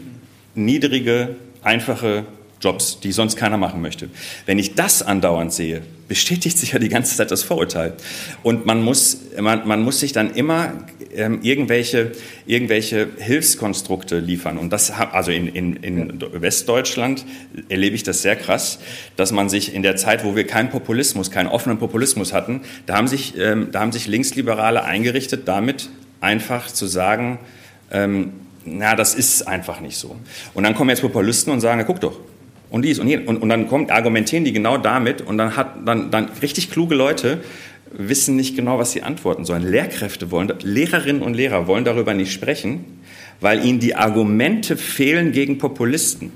[0.57, 2.25] niedrige, einfache
[2.59, 4.09] Jobs, die sonst keiner machen möchte.
[4.45, 7.93] Wenn ich das andauernd sehe, bestätigt sich ja die ganze Zeit das Vorurteil.
[8.41, 10.73] Und man muss, man, man muss sich dann immer
[11.13, 12.13] ähm, irgendwelche,
[12.45, 14.57] irgendwelche Hilfskonstrukte liefern.
[14.57, 17.25] Und das, also in, in, in Westdeutschland
[17.69, 18.79] erlebe ich das sehr krass,
[19.17, 22.95] dass man sich in der Zeit, wo wir keinen Populismus, keinen offenen Populismus hatten, da
[22.95, 25.89] haben sich, ähm, da haben sich Linksliberale eingerichtet, damit
[26.21, 27.37] einfach zu sagen,
[27.91, 28.31] ähm,
[28.67, 30.15] na, das ist einfach nicht so.
[30.53, 32.19] Und dann kommen jetzt Populisten und sagen, guck doch,
[32.69, 33.27] und dies und jenes.
[33.27, 36.95] Und, und dann kommt, argumentieren die genau damit und dann hat dann, dann richtig kluge
[36.95, 37.39] Leute
[37.91, 39.63] wissen nicht genau, was sie antworten sollen.
[39.63, 43.01] Lehrkräfte wollen, Lehrerinnen und Lehrer wollen darüber nicht sprechen,
[43.39, 46.33] weil ihnen die Argumente fehlen gegen Populisten.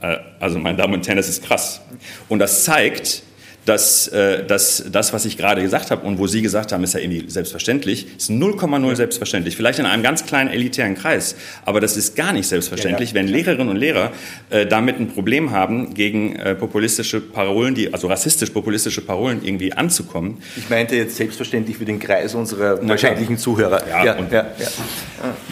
[0.00, 1.82] Äh, also, meine Damen und Herren, das ist krass.
[2.28, 3.22] Und das zeigt,
[3.66, 6.94] dass, äh, dass das, was ich gerade gesagt habe und wo Sie gesagt haben, ist
[6.94, 9.56] ja irgendwie selbstverständlich, ist 0,0 selbstverständlich.
[9.56, 13.22] Vielleicht in einem ganz kleinen elitären Kreis, aber das ist gar nicht selbstverständlich, ja, ja.
[13.22, 14.12] wenn Lehrerinnen und Lehrer
[14.50, 20.38] äh, damit ein Problem haben, gegen äh, populistische Parolen, die, also rassistisch-populistische Parolen irgendwie anzukommen.
[20.56, 23.86] Ich meinte jetzt selbstverständlich für den Kreis unserer wahrscheinlichen Zuhörer.
[23.88, 24.46] Ja, ja, und ja,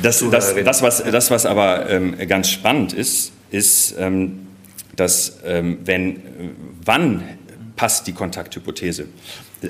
[0.00, 4.46] Das, das, das, was, das, was aber ähm, ganz spannend ist, ist, ähm,
[4.94, 6.22] dass ähm, wenn,
[6.84, 7.24] wann
[7.76, 9.06] passt die Kontakthypothese.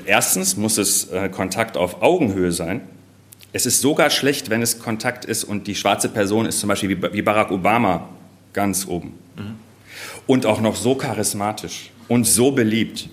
[0.05, 2.81] Erstens muss es äh, Kontakt auf Augenhöhe sein.
[3.53, 6.89] Es ist sogar schlecht, wenn es Kontakt ist und die schwarze Person ist zum Beispiel
[6.89, 8.09] wie, wie Barack Obama
[8.53, 9.17] ganz oben.
[9.37, 9.55] Mhm.
[10.27, 13.09] Und auch noch so charismatisch und so beliebt.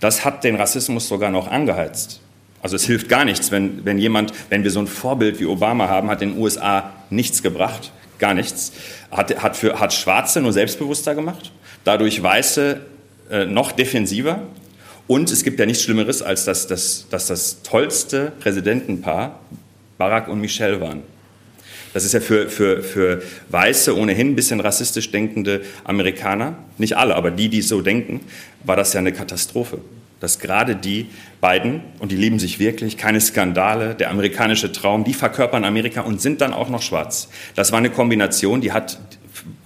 [0.00, 2.20] Das hat den Rassismus sogar noch angeheizt.
[2.62, 5.88] Also es hilft gar nichts, wenn, wenn jemand, wenn wir so ein Vorbild wie Obama
[5.88, 7.90] haben, hat den USA nichts gebracht,
[8.20, 8.72] gar nichts.
[9.10, 11.50] Hat, hat, für, hat Schwarze nur selbstbewusster gemacht,
[11.82, 12.80] dadurch Weiße
[13.32, 14.42] äh, noch defensiver.
[15.08, 19.40] Und es gibt ja nichts Schlimmeres, als dass, dass, dass das tollste Präsidentenpaar
[19.98, 21.02] Barack und Michelle waren.
[21.92, 27.14] Das ist ja für, für, für weiße, ohnehin ein bisschen rassistisch denkende Amerikaner, nicht alle,
[27.14, 28.20] aber die, die so denken,
[28.64, 29.78] war das ja eine Katastrophe.
[30.20, 31.06] Dass gerade die
[31.40, 36.20] beiden, und die lieben sich wirklich, keine Skandale, der amerikanische Traum, die verkörpern Amerika und
[36.20, 37.28] sind dann auch noch schwarz.
[37.56, 38.98] Das war eine Kombination, die hat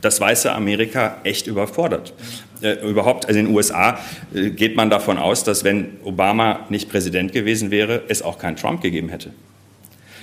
[0.01, 2.15] das weiße Amerika echt überfordert.
[2.63, 3.99] Äh, überhaupt, also in den USA
[4.35, 8.57] äh, geht man davon aus, dass wenn Obama nicht Präsident gewesen wäre, es auch keinen
[8.57, 9.31] Trump gegeben hätte.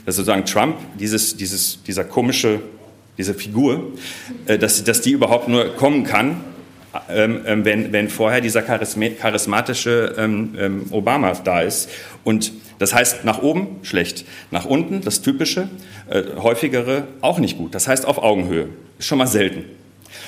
[0.06, 2.60] Dass sozusagen Trump, dieses, dieses, dieser komische,
[3.18, 3.94] diese Figur,
[4.48, 6.42] äh, dass, dass die überhaupt nur kommen kann,
[7.10, 11.90] ähm, ähm, wenn, wenn vorher dieser charismatische ähm, ähm, Obama da ist.
[12.24, 15.70] Und das heißt, nach oben schlecht, nach unten das typische,
[16.14, 17.74] äh, häufigere auch nicht gut.
[17.74, 19.66] Das heißt auf Augenhöhe, ist schon mal selten.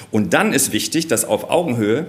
[0.09, 2.07] Und dann ist wichtig, dass auf Augenhöhe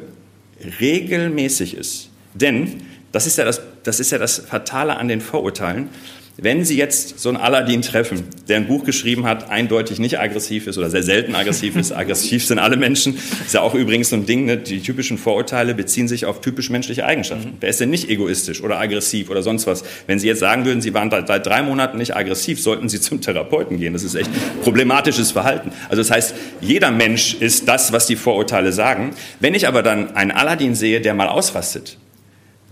[0.81, 2.09] regelmäßig ist.
[2.33, 2.81] Denn
[3.13, 5.91] das ist ja das, das, ist ja das Fatale an den Vorurteilen.
[6.39, 10.67] Wenn Sie jetzt so einen Aladdin treffen, der ein Buch geschrieben hat, eindeutig nicht aggressiv
[10.67, 14.17] ist oder sehr selten aggressiv ist, aggressiv sind alle Menschen, ist ja auch übrigens so
[14.17, 14.59] ein Ding, ne?
[14.59, 17.53] die typischen Vorurteile beziehen sich auf typisch menschliche Eigenschaften.
[17.53, 17.57] Mhm.
[17.61, 19.83] Wer ist denn nicht egoistisch oder aggressiv oder sonst was?
[20.07, 23.23] Wenn Sie jetzt sagen würden, Sie waren seit drei Monaten nicht aggressiv, sollten Sie zum
[23.23, 23.95] Therapeuten gehen.
[23.95, 24.31] Das ist echt
[24.63, 25.73] problematisches Verhalten.
[25.89, 29.15] Also das heißt, jeder Mensch ist das, was die Vorurteile sagen.
[29.41, 31.97] Wenn ich aber dann einen Aladdin sehe, der mal ausrastet,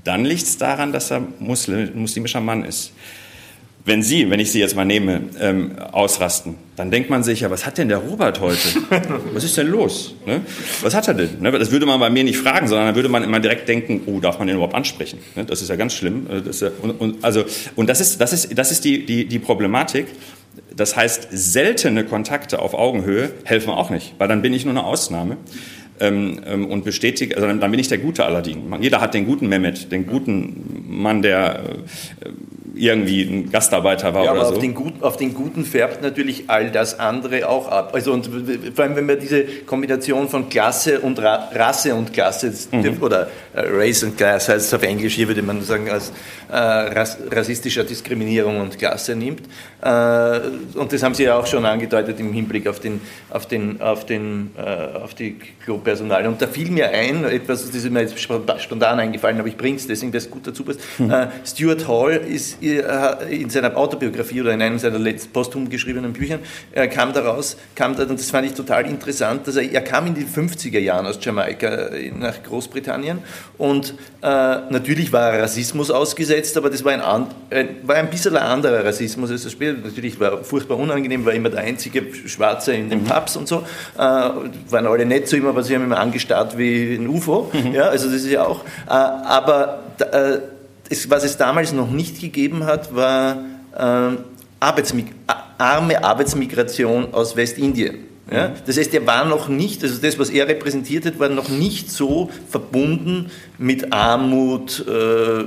[0.05, 2.92] dann liegt es daran, dass er Muslim, muslimischer Mann ist.
[3.87, 7.51] Wenn Sie, wenn ich Sie jetzt mal nehme, ähm, ausrasten, dann denkt man sich ja,
[7.51, 8.59] was hat denn der Robert heute?
[9.35, 10.14] Was ist denn los?
[10.25, 10.40] Ne?
[10.81, 11.40] Was hat er denn?
[11.40, 11.53] Ne?
[11.53, 14.20] Das würde man bei mir nicht fragen, sondern dann würde man immer direkt denken, oh,
[14.20, 15.18] darf man den überhaupt ansprechen?
[15.35, 15.44] Ne?
[15.44, 16.27] Das ist ja ganz schlimm.
[16.31, 17.44] Äh, das ja, und, und, also,
[17.77, 20.07] und das ist, das ist, das ist die, die, die Problematik.
[20.75, 24.85] Das heißt, seltene Kontakte auf Augenhöhe helfen auch nicht, weil dann bin ich nur eine
[24.85, 25.37] Ausnahme.
[26.00, 28.64] Ähm, ähm, und bestätige, also dann, dann bin ich der gute Aladdin.
[28.80, 31.61] Jeder hat den guten Mehmet, den guten Mann, der
[32.20, 32.28] äh,
[32.76, 34.54] irgendwie ein Gastarbeiter war ja, oder aber so.
[34.57, 37.90] Auf den, Guten, auf den Guten färbt natürlich all das andere auch ab.
[37.94, 38.28] Also und
[38.74, 42.98] vor allem, wenn wir diese Kombination von Klasse und Ra Rasse und Klasse mhm.
[43.00, 46.12] oder äh, Race und Class heißt es auf Englisch, hier würde man sagen als
[46.50, 49.42] äh, ras rassistischer Diskriminierung und Klasse nimmt.
[49.80, 50.40] Äh,
[50.74, 54.07] und das haben Sie ja auch schon angedeutet im Hinblick auf, den, auf, den, auf,
[54.07, 55.37] den, äh, auf die
[55.85, 56.27] Klopersonal.
[56.27, 59.77] Und da fiel mir ein, etwas, das ist mir jetzt spontan eingefallen, aber ich bringe
[59.77, 60.81] es, deswegen das gut dazu passt.
[60.99, 66.40] Äh, Stuart Hall ist in seiner Autobiografie oder in einem seiner letzten posthum geschriebenen Büchern
[66.90, 70.14] kam daraus, kam da, und das fand ich total interessant, dass er, er kam in
[70.14, 73.18] den 50er Jahren aus Jamaika nach Großbritannien
[73.59, 77.03] und äh, natürlich war Rassismus ausgesetzt, aber das war ein,
[77.51, 79.79] ein, war ein bisschen ein anderer Rassismus als das später.
[79.85, 83.05] Natürlich war furchtbar unangenehm, war immer der einzige Schwarze in den mhm.
[83.05, 83.64] Pubs und so,
[83.97, 87.72] äh, waren alle nett zu ihm, aber sie haben ihn angestarrt wie ein UFO, mhm.
[87.72, 90.38] ja, also das ist ja auch, äh, aber äh,
[90.88, 93.37] es, was es damals noch nicht gegeben hat, war
[93.76, 94.16] äh,
[94.60, 95.06] Arbeitsmig
[95.58, 97.98] arme Arbeitsmigration aus Westindien.
[98.30, 98.52] Ja?
[98.66, 101.90] Das heißt, er war noch nicht, also das, was er repräsentiert hat, war noch nicht
[101.90, 105.44] so verbunden mit Armut, äh,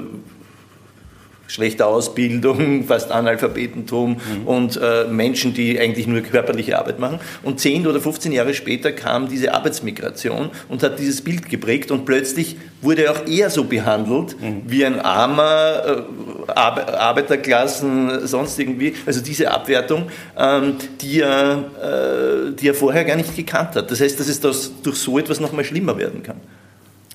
[1.47, 4.47] schlechte Ausbildung, fast Analphabetentum mhm.
[4.47, 7.19] und äh, Menschen, die eigentlich nur körperliche Arbeit machen.
[7.43, 12.05] Und 10 oder 15 Jahre später kam diese Arbeitsmigration und hat dieses Bild geprägt und
[12.05, 14.62] plötzlich wurde er auch eher so behandelt mhm.
[14.65, 16.05] wie ein armer
[16.47, 23.15] äh, Arbeiterklassen, sonst irgendwie, also diese Abwertung, ähm, die, er, äh, die er vorher gar
[23.15, 23.89] nicht gekannt hat.
[23.89, 26.38] Das heißt, dass es das durch so etwas noch mal schlimmer werden kann.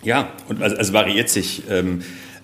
[0.02, 1.62] Ja, und also, also variiert sich.
[1.70, 2.02] Ähm,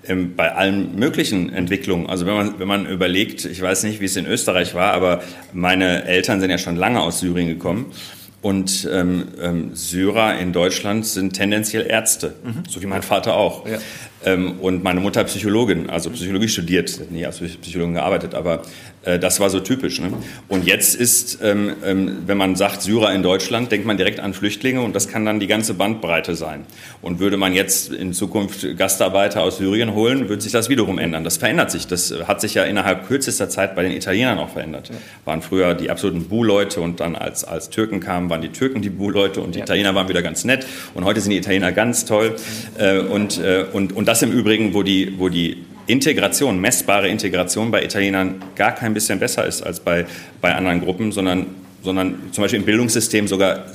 [0.09, 2.09] ähm, bei allen möglichen Entwicklungen.
[2.09, 5.23] Also wenn man, wenn man überlegt, ich weiß nicht, wie es in Österreich war, aber
[5.53, 7.92] meine Eltern sind ja schon lange aus Syrien gekommen.
[8.40, 12.62] Und ähm, ähm, Syrer in Deutschland sind tendenziell Ärzte, mhm.
[12.68, 13.66] so wie mein Vater auch.
[13.66, 13.79] Ja.
[14.24, 18.62] Ähm, und meine Mutter Psychologin, also Psychologie studiert, nie als Psychologin gearbeitet, aber
[19.04, 20.00] äh, das war so typisch.
[20.00, 20.12] Ne?
[20.48, 24.35] Und jetzt ist, ähm, ähm, wenn man sagt Syrer in Deutschland, denkt man direkt an
[24.35, 26.66] Flüchtlinge und das kann dann die ganze Bandbreite sein.
[27.00, 31.22] Und würde man jetzt in Zukunft Gastarbeiter aus Syrien holen, würde sich das wiederum ändern.
[31.22, 31.87] Das verändert sich.
[31.87, 34.88] Das hat sich ja innerhalb kürzester Zeit bei den Italienern auch verändert.
[34.88, 34.96] Ja.
[35.24, 38.90] Waren früher die absoluten Bu-Leute und dann als, als Türken kamen, waren die Türken die
[38.90, 39.64] Bu-Leute und die ja.
[39.64, 40.66] Italiener waren wieder ganz nett.
[40.94, 42.35] Und heute sind die Italiener ganz toll.
[42.78, 47.71] Äh, und, äh, und, und das im Übrigen, wo die, wo die Integration, messbare Integration
[47.71, 50.07] bei Italienern gar kein bisschen besser ist als bei,
[50.40, 51.47] bei anderen Gruppen, sondern,
[51.83, 53.66] sondern zum Beispiel im Bildungssystem sogar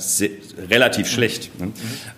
[0.68, 1.56] relativ schlecht.
[1.60, 1.66] Ne?
[1.66, 1.72] Mhm.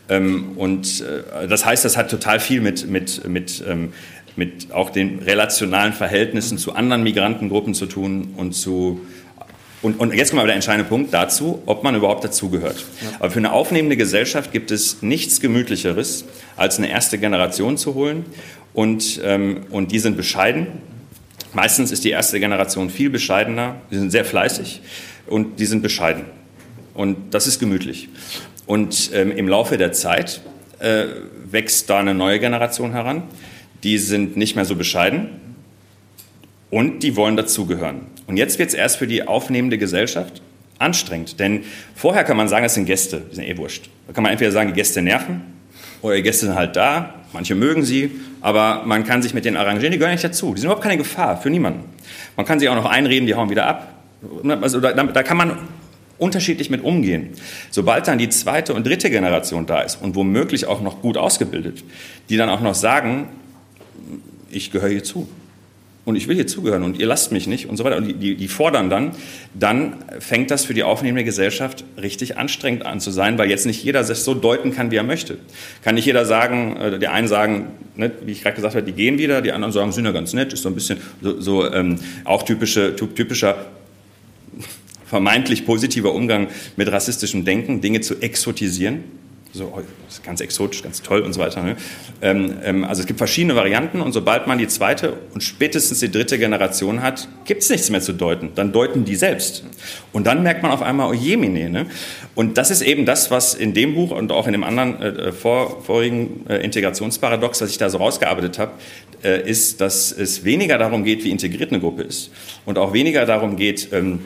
[0.09, 3.93] Ähm, und äh, das heißt, das hat total viel mit, mit, mit, ähm,
[4.35, 9.03] mit auch den relationalen Verhältnissen zu anderen Migrantengruppen zu tun und zu
[9.83, 12.85] und, und, jetzt kommt mal der entscheidende Punkt dazu, ob man überhaupt dazugehört.
[13.03, 13.09] Ja.
[13.21, 16.25] Aber für eine aufnehmende Gesellschaft gibt es nichts Gemütlicheres,
[16.57, 18.25] als eine erste Generation zu holen
[18.73, 20.69] und, ähm, und die sind bescheiden.
[21.53, 24.81] Meistens ist die erste Generation viel bescheidener, die sind sehr fleißig
[25.27, 26.25] und die sind bescheiden.
[26.95, 28.09] Und das ist gemütlich.
[28.67, 30.41] Und ähm, im Laufe der Zeit
[30.79, 31.05] äh,
[31.51, 33.25] wächst da eine neue Generation heran.
[33.83, 35.46] Die sind nicht mehr so bescheiden
[36.71, 38.03] und die wollen dazugehören.
[38.27, 40.43] Und jetzt wird es erst für die aufnehmende Gesellschaft
[40.79, 41.39] anstrengend.
[41.41, 43.89] Denn vorher kann man sagen, es sind Gäste, die sind eh wurscht.
[44.07, 45.43] Da kann man entweder sagen, die Gäste nerven
[46.03, 49.57] oder die Gäste sind halt da, manche mögen sie, aber man kann sich mit denen
[49.57, 50.55] arrangieren, die gehören nicht dazu.
[50.55, 51.85] Die sind überhaupt keine Gefahr für niemanden.
[52.37, 53.95] Man kann sie auch noch einreden, die hauen wieder ab.
[54.61, 55.59] Also da, da kann man
[56.19, 57.31] unterschiedlich mit umgehen.
[57.71, 61.85] Sobald dann die zweite und dritte Generation da ist und womöglich auch noch gut ausgebildet,
[62.29, 63.29] die dann auch noch sagen,
[64.51, 65.29] ich gehöre hier zu.
[66.07, 68.37] Und ich will hier zugehören und ihr lasst mich nicht und so weiter und die,
[68.37, 69.11] die fordern dann,
[69.55, 73.83] dann fängt das für die aufnehmende Gesellschaft richtig anstrengend an zu sein, weil jetzt nicht
[73.83, 75.37] jeder sich so deuten kann, wie er möchte.
[75.83, 77.67] Kann nicht jeder sagen, äh, der einen sagen,
[77.97, 80.33] ne, wie ich gerade gesagt habe, die gehen wieder, die anderen sagen, sind ja ganz
[80.33, 83.67] nett, ist so ein bisschen so, so ähm, auch typische, typischer
[85.07, 86.47] vermeintlich positiver Umgang
[86.77, 89.05] mit rassistischem Denken, Dinge zu exotisieren
[89.53, 89.83] so oh,
[90.25, 91.63] ganz exotisch, ganz toll und so weiter.
[91.63, 91.77] Ne?
[92.21, 96.11] Ähm, ähm, also es gibt verschiedene Varianten und sobald man die zweite und spätestens die
[96.11, 98.51] dritte Generation hat, gibt es nichts mehr zu deuten.
[98.55, 99.65] Dann deuten die selbst.
[100.13, 101.71] Und dann merkt man auf einmal, oh jemine.
[101.71, 101.87] Ne?
[102.35, 105.33] Und das ist eben das, was in dem Buch und auch in dem anderen äh,
[105.33, 108.73] vor, vorigen äh, Integrationsparadox, was ich da so rausgearbeitet habe,
[109.23, 112.31] äh, ist, dass es weniger darum geht, wie integriert eine Gruppe ist
[112.65, 114.21] und auch weniger darum geht, ähm,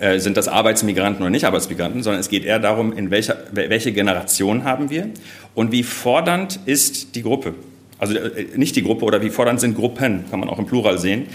[0.00, 3.92] äh, sind das Arbeitsmigranten oder nicht Arbeitsmigranten, sondern es geht eher darum, in welcher, welche
[3.92, 5.10] Generation haben wir
[5.54, 7.54] und wie fordernd ist die Gruppe.
[7.98, 10.98] Also äh, nicht die Gruppe oder wie fordernd sind Gruppen, kann man auch im Plural
[10.98, 11.26] sehen.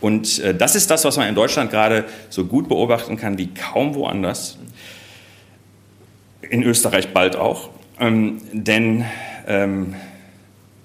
[0.00, 3.48] Und äh, das ist das, was man in Deutschland gerade so gut beobachten kann wie
[3.48, 4.58] kaum woanders.
[6.42, 7.70] In Österreich bald auch.
[7.98, 9.04] Ähm, denn
[9.46, 9.94] ähm,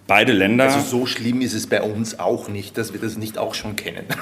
[0.07, 0.65] beide Länder.
[0.65, 3.75] Also so schlimm ist es bei uns auch nicht, dass wir das nicht auch schon
[3.75, 4.05] kennen.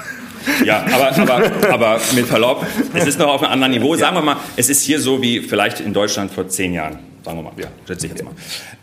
[0.62, 3.96] Ja, aber, aber, aber mit Verlaub, es ist noch auf einem anderen Niveau.
[3.96, 6.98] Sagen wir mal, es ist hier so wie vielleicht in Deutschland vor zehn Jahren.
[7.24, 8.34] Sagen wir mal, ja, schätze ich jetzt mal.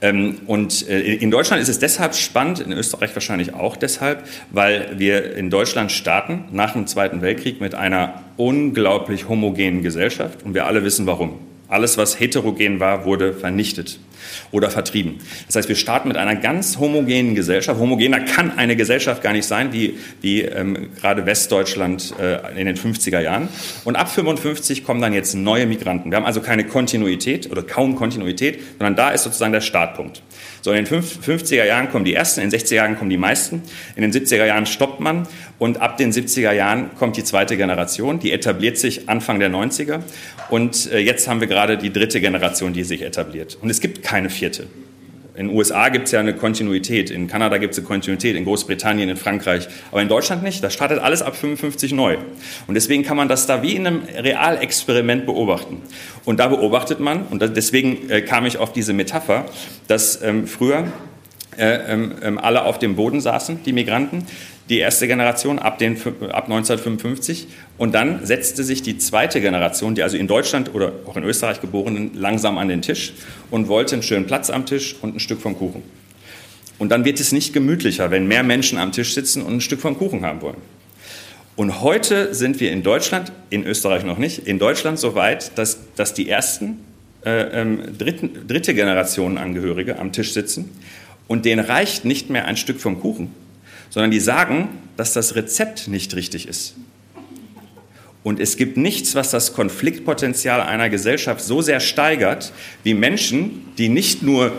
[0.01, 4.95] Ähm, und äh, in Deutschland ist es deshalb spannend, in Österreich wahrscheinlich auch deshalb, weil
[4.97, 10.65] wir in Deutschland starten nach dem Zweiten Weltkrieg mit einer unglaublich homogenen Gesellschaft und wir
[10.65, 11.37] alle wissen warum.
[11.67, 13.99] Alles, was heterogen war, wurde vernichtet
[14.51, 15.19] oder vertrieben.
[15.47, 17.79] Das heißt, wir starten mit einer ganz homogenen Gesellschaft.
[17.79, 22.77] Homogener kann eine Gesellschaft gar nicht sein, wie, wie ähm, gerade Westdeutschland äh, in den
[22.77, 23.49] 50er Jahren.
[23.85, 26.11] Und ab 55 kommen dann jetzt neue Migranten.
[26.11, 30.21] Wir haben also keine Kontinuität oder kaum Kontinuität, sondern da ist sozusagen der Startpunkt.
[30.61, 33.63] So, in den 50er Jahren kommen die ersten, in den 60er Jahren kommen die meisten,
[33.95, 38.19] in den 70er Jahren stoppt man und ab den 70er Jahren kommt die zweite Generation,
[38.19, 40.01] die etabliert sich Anfang der 90er
[40.51, 43.57] und äh, jetzt haben wir gerade die dritte Generation, die sich etabliert.
[43.61, 44.67] Und es gibt keine vierte.
[45.35, 48.43] In den USA gibt es ja eine Kontinuität, in Kanada gibt es eine Kontinuität, in
[48.43, 50.61] Großbritannien, in Frankreich, aber in Deutschland nicht.
[50.61, 52.17] Da startet alles ab 55 neu.
[52.67, 55.81] Und deswegen kann man das da wie in einem Realexperiment beobachten.
[56.25, 59.45] Und da beobachtet man, und deswegen äh, kam ich auf diese Metapher,
[59.87, 60.91] dass ähm, früher
[61.57, 64.25] äh, ähm, ähm alle auf dem Boden saßen, die Migranten,
[64.69, 67.47] die erste Generation ab, den, ab 1955
[67.77, 71.61] und dann setzte sich die zweite Generation, die also in Deutschland oder auch in Österreich
[71.61, 73.13] geborenen, langsam an den Tisch
[73.49, 75.83] und wollte einen schönen Platz am Tisch und ein Stück vom Kuchen.
[76.77, 79.81] Und dann wird es nicht gemütlicher, wenn mehr Menschen am Tisch sitzen und ein Stück
[79.81, 80.57] vom Kuchen haben wollen.
[81.55, 85.79] Und heute sind wir in Deutschland, in Österreich noch nicht, in Deutschland so weit, dass,
[85.95, 86.79] dass die ersten
[87.25, 90.69] äh, ähm, dritten, dritte Generationen Angehörige am Tisch sitzen
[91.27, 93.31] und denen reicht nicht mehr ein Stück vom Kuchen,
[93.91, 96.75] sondern die sagen, dass das Rezept nicht richtig ist.
[98.23, 103.89] Und es gibt nichts, was das Konfliktpotenzial einer Gesellschaft so sehr steigert, wie Menschen, die
[103.89, 104.51] nicht nur,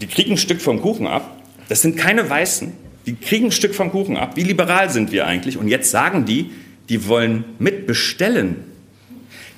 [0.00, 2.72] die kriegen ein Stück vom Kuchen ab, das sind keine Weißen,
[3.06, 4.36] die kriegen ein Stück vom Kuchen ab.
[4.36, 5.56] Wie liberal sind wir eigentlich?
[5.56, 6.50] Und jetzt sagen die,
[6.88, 8.64] die wollen mitbestellen.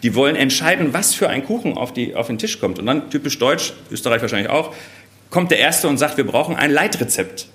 [0.02, 2.78] Die wollen entscheiden, was für ein Kuchen auf, die, auf den Tisch kommt.
[2.78, 4.74] Und dann, typisch deutsch, Österreich wahrscheinlich auch,
[5.30, 7.48] kommt der Erste und sagt, wir brauchen ein Leitrezept.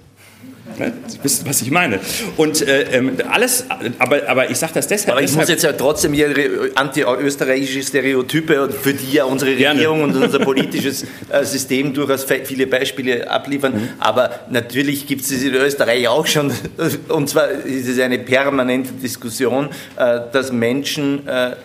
[0.79, 0.93] Ne?
[1.07, 1.99] Sie wissen, was ich meine.
[2.37, 3.65] Und äh, ähm, alles,
[3.99, 5.11] aber, aber ich sage das deshalb.
[5.11, 6.33] Aber ich deshalb, muss jetzt ja trotzdem hier
[6.75, 13.29] anti-österreichische Stereotype, für die ja unsere Regierung und unser politisches äh, System durchaus viele Beispiele
[13.29, 13.73] abliefern.
[13.73, 13.89] Mhm.
[13.99, 16.51] Aber natürlich gibt es es in Österreich auch schon,
[17.09, 21.55] und zwar ist es eine permanente Diskussion, äh, dass Menschen äh,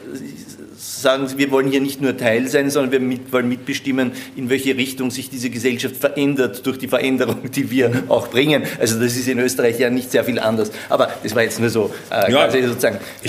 [0.81, 4.49] sagen Sie, wir wollen hier nicht nur Teil sein, sondern wir mit, wollen mitbestimmen, in
[4.49, 8.62] welche Richtung sich diese Gesellschaft verändert durch die Veränderung, die wir auch bringen.
[8.78, 10.70] Also das ist in Österreich ja nicht sehr viel anders.
[10.89, 13.28] Aber das war jetzt nur so äh, ja, sozusagen äh,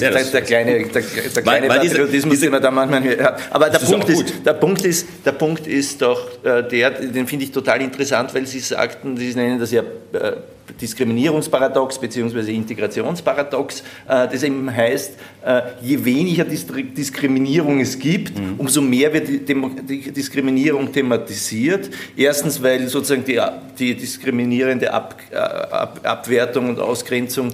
[0.00, 3.40] der, der, kleine, der, der kleine weil, Patriotismus, diese, den man da manchmal hört.
[3.50, 7.44] Aber der Punkt ist, der Punkt ist, der Punkt ist doch äh, der, den finde
[7.44, 9.82] ich total interessant, weil Sie sagten, Sie nennen das ja
[10.12, 10.32] äh,
[10.80, 12.54] Diskriminierungsparadox bzw.
[12.54, 15.12] Integrationsparadox, äh, das eben heißt,
[15.44, 18.54] äh, je weniger Diskriminierung es gibt, mhm.
[18.58, 21.90] umso mehr wird die Diskriminierung thematisiert.
[22.16, 23.40] Erstens, weil sozusagen die,
[23.78, 27.52] die diskriminierende Ab, äh, Ab, Abwertung und Ausgrenzung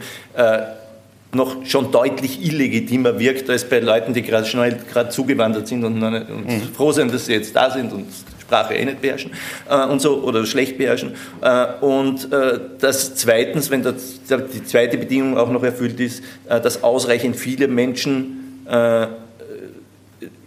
[1.33, 6.03] noch schon deutlich illegitimer wirkt als bei Leuten, die gerade schnell gerade zugewandert sind und,
[6.03, 6.63] und mhm.
[6.75, 8.07] froh sind, dass sie jetzt da sind und
[8.47, 9.33] Sprache eh nicht beherrschen
[9.69, 11.15] äh, und so oder schlecht beherrschen.
[11.41, 14.21] Äh, und äh, das zweitens, wenn das,
[14.53, 19.07] die zweite Bedingung auch noch erfüllt ist, äh, dass ausreichend viele Menschen äh,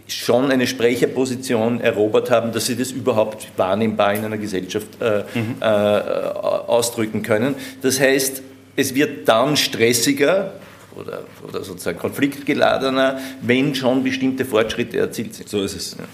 [0.07, 5.61] schon eine Sprecherposition erobert haben, dass sie das überhaupt wahrnehmbar in einer Gesellschaft äh, mhm.
[5.61, 7.55] ausdrücken können.
[7.81, 8.41] Das heißt,
[8.77, 10.53] es wird dann stressiger
[10.95, 15.49] oder, oder sozusagen konfliktgeladener, wenn schon bestimmte Fortschritte erzielt sind.
[15.49, 15.97] So ist es.
[15.99, 16.05] Ja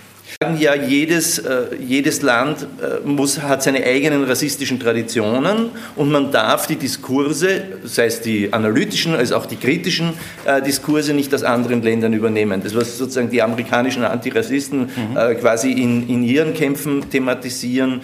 [0.59, 6.67] ja, jedes, äh, jedes Land äh, muss, hat seine eigenen rassistischen Traditionen und man darf
[6.67, 10.09] die Diskurse, sei es die analytischen als auch die kritischen
[10.45, 12.61] äh, Diskurse, nicht aus anderen Ländern übernehmen.
[12.63, 15.15] Das, was sozusagen die amerikanischen Antirassisten mhm.
[15.15, 18.01] äh, quasi in, in ihren Kämpfen thematisieren,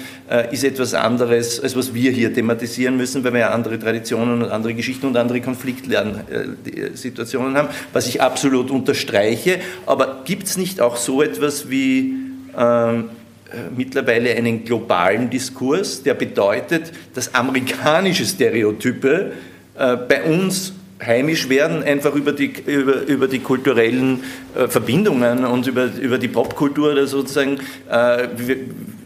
[0.52, 4.52] ist etwas anderes, als was wir hier thematisieren müssen, weil wir ja andere Traditionen und
[4.52, 9.58] andere Geschichten und andere Konfliktsituationen haben, was ich absolut unterstreiche.
[9.88, 12.19] Aber gibt es nicht auch so etwas wie
[12.60, 13.10] ähm,
[13.52, 19.32] äh, mittlerweile einen globalen Diskurs, der bedeutet, dass amerikanische Stereotype
[19.76, 25.66] äh, bei uns heimisch werden, einfach über die, über, über die kulturellen äh, Verbindungen und
[25.66, 27.58] über, über die Popkultur oder sozusagen.
[27.90, 28.58] Äh, wir,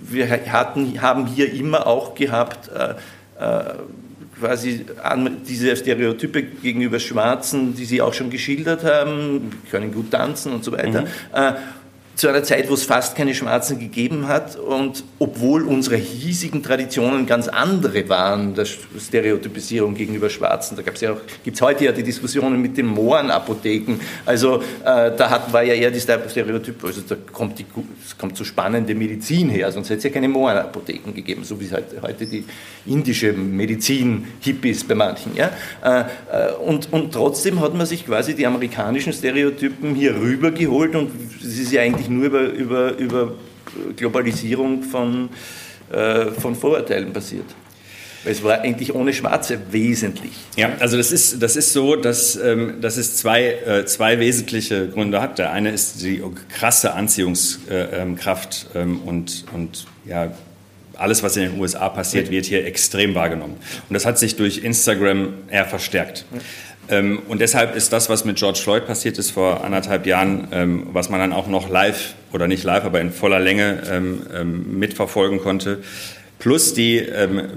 [0.02, 2.70] wir hatten, haben hier immer auch gehabt,
[4.40, 4.86] quasi
[5.48, 10.72] diese Stereotype gegenüber Schwarzen, die Sie auch schon geschildert haben, können gut tanzen und so
[10.72, 11.02] weiter.
[11.02, 11.56] Mhm
[12.16, 17.26] zu einer Zeit, wo es fast keine Schwarzen gegeben hat und obwohl unsere hiesigen Traditionen
[17.26, 22.62] ganz andere waren, der Stereotypisierung gegenüber Schwarzen, da ja gibt es heute ja die Diskussionen
[22.62, 27.58] mit den Mohrenapotheken, also äh, da hat, war ja eher die Stereotyp, also da kommt,
[27.58, 27.66] die,
[28.06, 31.66] es kommt so spannende Medizin her, sonst hätte es ja keine Mohrenapotheken gegeben, so wie
[31.66, 32.46] es heute, heute die
[32.86, 35.36] indische Medizin hip ist bei manchen.
[35.36, 35.52] Ja?
[35.84, 36.02] Äh,
[36.32, 41.12] äh, und, und trotzdem hat man sich quasi die amerikanischen Stereotypen hier rübergeholt und
[41.42, 43.36] es ist ja eigentlich eigentlich nur über, über, über
[43.96, 45.30] Globalisierung von,
[45.92, 47.46] äh, von Vorurteilen passiert.
[48.26, 50.32] Es war eigentlich ohne Schwarze wesentlich.
[50.56, 54.88] Ja, also das ist, das ist so, dass, ähm, dass es zwei, äh, zwei wesentliche
[54.88, 55.40] Gründe hat.
[55.40, 56.24] Der eine ist die
[56.58, 60.32] krasse Anziehungskraft äh, ähm, und, und ja,
[60.96, 63.58] alles, was in den USA passiert, wird hier extrem wahrgenommen.
[63.90, 66.24] Und das hat sich durch Instagram eher verstärkt.
[66.90, 70.88] Ähm, und deshalb ist das, was mit George Floyd passiert ist vor anderthalb Jahren, ähm,
[70.92, 75.40] was man dann auch noch live oder nicht live, aber in voller Länge ähm, mitverfolgen
[75.40, 75.80] konnte,
[76.40, 77.02] plus die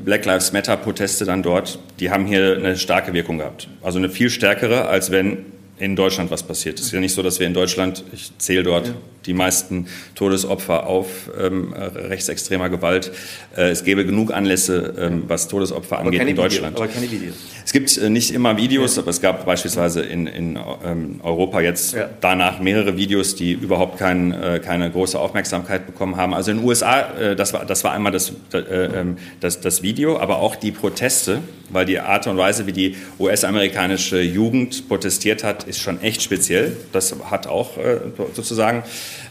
[0.04, 3.66] Black Lives Matter Proteste dann dort, die haben hier eine starke Wirkung gehabt.
[3.82, 5.38] Also eine viel stärkere, als wenn
[5.78, 6.78] in Deutschland was passiert.
[6.78, 8.94] Es ist ja nicht so, dass wir in Deutschland, ich zähle dort ja.
[9.26, 13.12] Die meisten Todesopfer auf ähm, rechtsextremer Gewalt.
[13.56, 16.74] Äh, es gäbe genug Anlässe, ähm, was Todesopfer aber angeht in Deutschland.
[16.74, 17.34] Video, aber keine Videos.
[17.64, 19.02] Es gibt äh, nicht immer Videos, ja.
[19.02, 22.08] aber es gab beispielsweise in, in ähm, Europa jetzt ja.
[22.20, 26.32] danach mehrere Videos, die überhaupt kein, äh, keine große Aufmerksamkeit bekommen haben.
[26.32, 29.82] Also in den USA, äh, das, war, das war einmal das, äh, ähm, das, das
[29.82, 35.42] Video, aber auch die Proteste, weil die Art und Weise, wie die US-amerikanische Jugend protestiert
[35.42, 36.76] hat, ist schon echt speziell.
[36.92, 37.98] Das hat auch äh,
[38.34, 38.84] sozusagen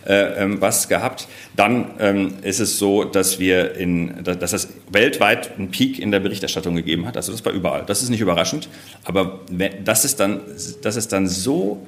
[0.05, 1.27] äh, ähm, was gehabt.
[1.55, 6.19] Dann ähm, ist es so, dass wir in, dass das weltweit einen Peak in der
[6.19, 7.17] Berichterstattung gegeben hat.
[7.17, 7.83] Also das war überall.
[7.85, 8.69] Das ist nicht überraschend.
[9.03, 9.41] Aber
[9.83, 10.41] dass es dann,
[10.81, 11.85] dass es dann so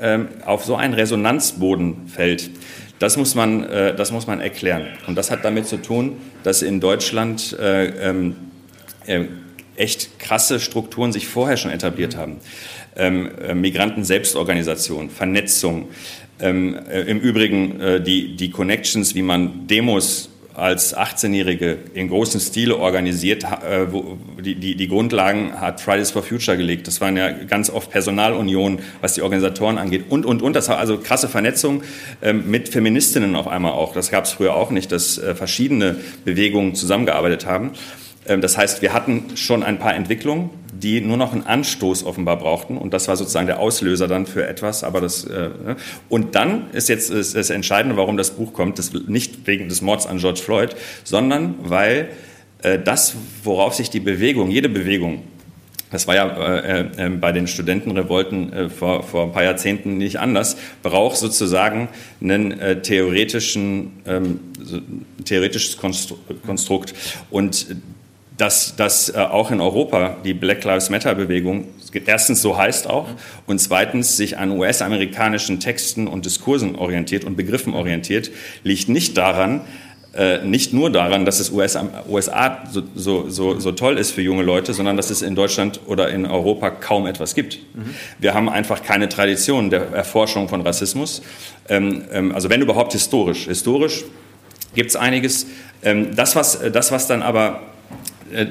[0.00, 2.50] ähm, auf so einen Resonanzboden fällt,
[2.98, 4.86] das muss, man, äh, das muss man erklären.
[5.06, 8.36] Und das hat damit zu tun, dass in Deutschland äh, ähm,
[9.06, 9.24] äh,
[9.76, 12.38] echt krasse Strukturen sich vorher schon etabliert haben.
[12.96, 15.88] Ähm, äh, Migranten-Selbstorganisation, Vernetzung.
[16.38, 22.40] Ähm, äh, Im Übrigen äh, die, die Connections, wie man Demos als 18-Jährige in großem
[22.40, 26.86] Stile organisiert, äh, wo die, die, die Grundlagen hat Fridays for Future gelegt.
[26.86, 30.04] Das waren ja ganz oft Personalunionen, was die Organisatoren angeht.
[30.08, 30.56] Und, und, und.
[30.56, 31.82] Das war also krasse Vernetzung
[32.22, 33.92] ähm, mit Feministinnen auf einmal auch.
[33.92, 37.72] Das gab es früher auch nicht, dass äh, verschiedene Bewegungen zusammengearbeitet haben.
[38.26, 40.50] Ähm, das heißt, wir hatten schon ein paar Entwicklungen,
[40.82, 42.76] die nur noch einen Anstoß offenbar brauchten.
[42.76, 44.84] Und das war sozusagen der Auslöser dann für etwas.
[44.84, 45.76] Aber das, äh, ne?
[46.08, 49.82] und dann ist jetzt ist das Entscheidende, warum das Buch kommt, das nicht wegen des
[49.82, 52.10] Mords an George Floyd, sondern weil
[52.62, 55.22] äh, das, worauf sich die Bewegung, jede Bewegung,
[55.90, 60.18] das war ja äh, äh, bei den Studentenrevolten äh, vor, vor ein paar Jahrzehnten nicht
[60.18, 61.88] anders, braucht sozusagen
[62.20, 64.80] einen äh, theoretischen, ähm, so,
[65.24, 66.94] theoretisches Konstrukt.
[67.30, 67.66] Und
[68.36, 71.68] dass, dass äh, auch in Europa die Black Lives Matter-Bewegung
[72.04, 73.08] erstens so heißt auch
[73.46, 78.30] und zweitens sich an US-amerikanischen Texten und Diskursen orientiert und Begriffen orientiert,
[78.64, 79.62] liegt nicht daran,
[80.16, 81.78] äh, nicht nur daran, dass es US,
[82.08, 85.80] USA so, so, so, so, toll ist für junge Leute, sondern dass es in Deutschland
[85.86, 87.58] oder in Europa kaum etwas gibt.
[87.74, 87.94] Mhm.
[88.18, 91.22] Wir haben einfach keine Tradition der Erforschung von Rassismus.
[91.68, 93.44] Ähm, ähm, also wenn überhaupt historisch.
[93.44, 94.04] Historisch
[94.74, 95.46] gibt es einiges.
[95.82, 97.60] Ähm, das, was, das, was dann aber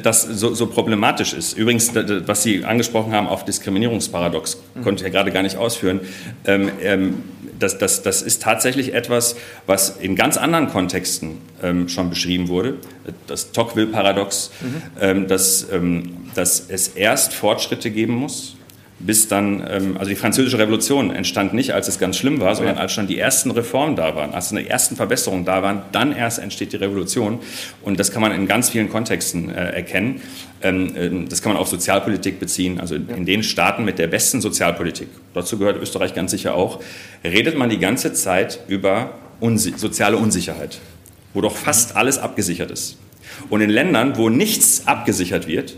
[0.02, 1.58] das so, so, problematisch ist.
[1.58, 6.02] Übrigens, was Sie angesprochen haben auf Diskriminierungsparadox, konnte ich ja gerade gar nicht ausführen.
[6.46, 7.24] Ähm, ähm,
[7.58, 12.76] das, das, das ist tatsächlich etwas, was in ganz anderen Kontexten ähm, schon beschrieben wurde.
[13.28, 14.82] Das Tocqueville-Paradox, mhm.
[15.00, 18.56] ähm, das ähm, dass es erst Fortschritte geben muss,
[19.00, 22.78] bis dann, ähm, also die französische Revolution entstand nicht, als es ganz schlimm war, sondern
[22.78, 26.40] als schon die ersten Reformen da waren, als die ersten Verbesserungen da waren, dann erst
[26.40, 27.40] entsteht die Revolution.
[27.82, 30.22] Und das kann man in ganz vielen Kontexten äh, erkennen.
[30.62, 32.80] Ähm, äh, das kann man auf Sozialpolitik beziehen.
[32.80, 36.82] Also in, den Staaten mit der besten Sozialpolitik, dazu gehört Österreich ganz sicher auch,
[37.24, 39.16] redet man die ganze Zeit über
[39.76, 40.80] soziale Unsicherheit,
[41.34, 42.98] wo doch fast alles abgesichert ist.
[43.50, 45.76] Und in Ländern, wo nichts abgesichert wird,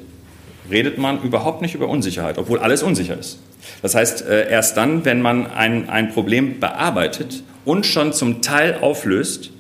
[0.69, 3.39] redet man überhaupt nicht über Unsicherheit, obwohl alles unsicher ist.
[3.81, 8.77] Das heißt, äh, erst dann, wenn man ein, ein Problem bearbeitet und schon zum Teil
[8.81, 9.51] auflöst,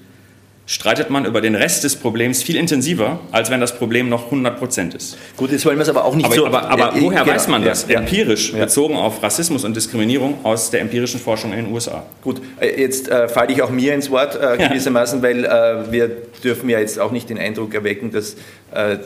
[0.67, 4.59] streitet man über den Rest des Problems viel intensiver, als wenn das Problem noch 100
[4.59, 5.17] Prozent ist.
[5.37, 6.45] Gut, jetzt wollen wir es aber auch nicht aber, so...
[6.45, 7.87] Aber, aber äh, woher genau, weiß man das?
[7.87, 8.65] Ja, Empirisch, ja.
[8.65, 12.05] bezogen auf Rassismus und Diskriminierung aus der empirischen Forschung in den USA.
[12.21, 14.67] Gut, äh, jetzt äh, falle ich auch mir ins Wort äh, Ja.
[14.67, 16.09] gewissermaßen, weil äh, wir
[16.43, 18.35] dürfen ja jetzt auch nicht den Eindruck erwecken, dass
[18.73, 18.97] äh,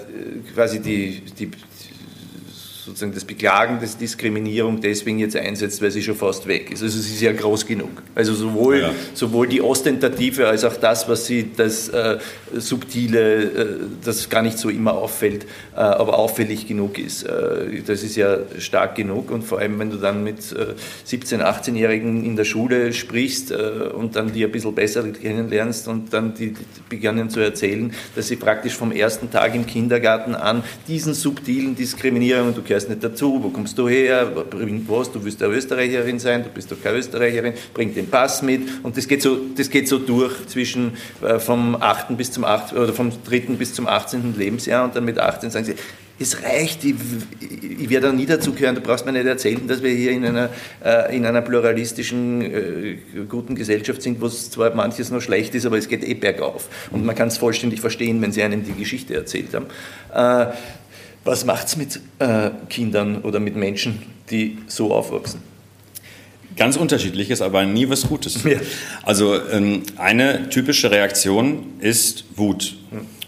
[0.56, 1.52] quasi die, die
[2.92, 6.84] sozusagen das Beklagen des Diskriminierung deswegen jetzt einsetzt, weil sie schon fast weg ist.
[6.84, 7.90] Also sie ist ja groß genug.
[8.16, 8.92] Also sowohl, Ja.
[9.14, 12.18] sowohl die Ostentative als auch das, was sie, das äh,
[12.54, 13.66] Subtile, äh,
[14.04, 17.24] das gar nicht so immer auffällt, äh, aber auffällig genug ist.
[17.24, 20.74] Äh, das ist ja stark genug und vor allem, wenn du dann mit äh,
[21.08, 23.56] 17-, 18-Jährigen in der Schule sprichst äh,
[23.94, 26.54] und dann die ein bisschen besser kennenlernst und dann die,
[26.90, 32.54] beginnen zu erzählen, dass sie praktisch vom ersten Tag im Kindergarten an diesen subtilen Diskriminierungen,
[32.54, 36.44] du gehörst nicht dazu, wo kommst du her, bringt was, du willst eine Österreicherin sein,
[36.44, 39.88] du bist doch keine Österreicherin, bring den Pass mit und das geht so, das geht
[39.88, 42.16] so durch zwischen äh, vom 8.
[42.18, 42.74] bis zum 8.
[42.74, 43.40] oder vom 3.
[43.58, 44.36] bis zum 18.
[44.38, 45.76] Lebensjahr und dann mit 18 sagen sie,
[46.22, 46.96] es reicht, ich,
[47.80, 50.50] ich werde da nie dazugehören, du brauchst mir nicht erzählen, dass wir hier in einer,
[50.84, 55.66] äh, in einer pluralistischen, äh, guten Gesellschaft sind, wo es zwar manches noch schlecht ist,
[55.66, 56.70] aber es geht eh bergauf.
[56.92, 59.66] Und man kann es vollständig verstehen, wenn sie einem die Geschichte erzählt haben.
[60.14, 60.54] Äh,
[61.24, 65.42] was macht es mit äh, Kindern oder mit Menschen, die so aufwachsen?
[66.58, 68.44] Ganz unterschiedliches, aber nie was Gutes.
[68.44, 68.60] Ja.
[69.04, 72.76] Also ähm, eine typische Reaktion ist Wut.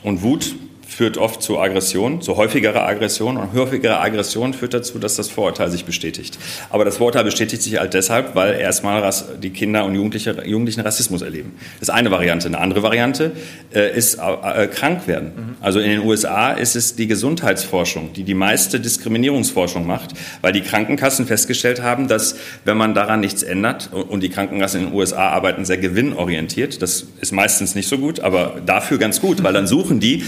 [0.04, 0.56] Und Wut
[0.94, 3.38] führt oft zu Aggression, zu häufigerer Aggression.
[3.38, 6.38] Und häufigere Aggression führt dazu, dass das Vorurteil sich bestätigt.
[6.70, 9.04] Aber das Vorurteil bestätigt sich halt deshalb, weil erstmal
[9.42, 11.54] die Kinder und Jugendliche, Jugendlichen Rassismus erleben.
[11.80, 12.48] Das ist eine Variante.
[12.48, 13.32] Eine andere Variante
[13.74, 15.58] äh, ist äh, äh, krank werden.
[15.62, 20.62] Also in den USA ist es die Gesundheitsforschung, die die meiste Diskriminierungsforschung macht, weil die
[20.62, 22.36] Krankenkassen festgestellt haben, dass
[22.66, 27.06] wenn man daran nichts ändert, und die Krankenkassen in den USA arbeiten sehr gewinnorientiert, das
[27.22, 30.24] ist meistens nicht so gut, aber dafür ganz gut, weil dann suchen die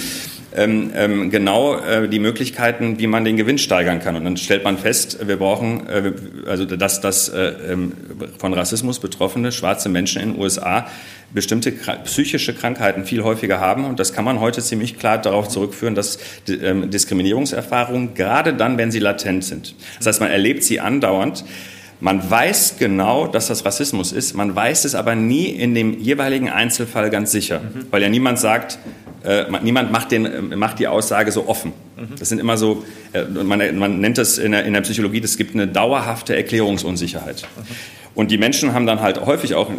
[0.55, 4.15] ähm, ähm, genau äh, die Möglichkeiten, wie man den Gewinn steigern kann.
[4.15, 6.13] Und dann stellt man fest, wir brauchen, äh,
[6.47, 7.93] also dass, dass äh, ähm,
[8.37, 10.87] von Rassismus betroffene schwarze Menschen in den USA
[11.33, 11.73] bestimmte
[12.05, 13.85] psychische Krankheiten viel häufiger haben.
[13.85, 18.91] Und das kann man heute ziemlich klar darauf zurückführen, dass ähm, Diskriminierungserfahrungen gerade dann, wenn
[18.91, 19.75] sie latent sind.
[19.97, 21.43] Das heißt, man erlebt sie andauernd.
[22.01, 26.49] Man weiß genau, dass das Rassismus ist, man weiß es aber nie in dem jeweiligen
[26.49, 28.79] Einzelfall ganz sicher, weil ja niemand sagt,
[29.23, 31.71] äh, man- niemand macht, den, äh, macht die Aussage so offen.
[32.19, 32.83] Das sind immer so,
[33.13, 37.47] äh, man, man nennt das in der, in der Psychologie, es gibt eine dauerhafte Erklärungsunsicherheit.
[38.15, 39.69] Und die Menschen haben dann halt häufig auch,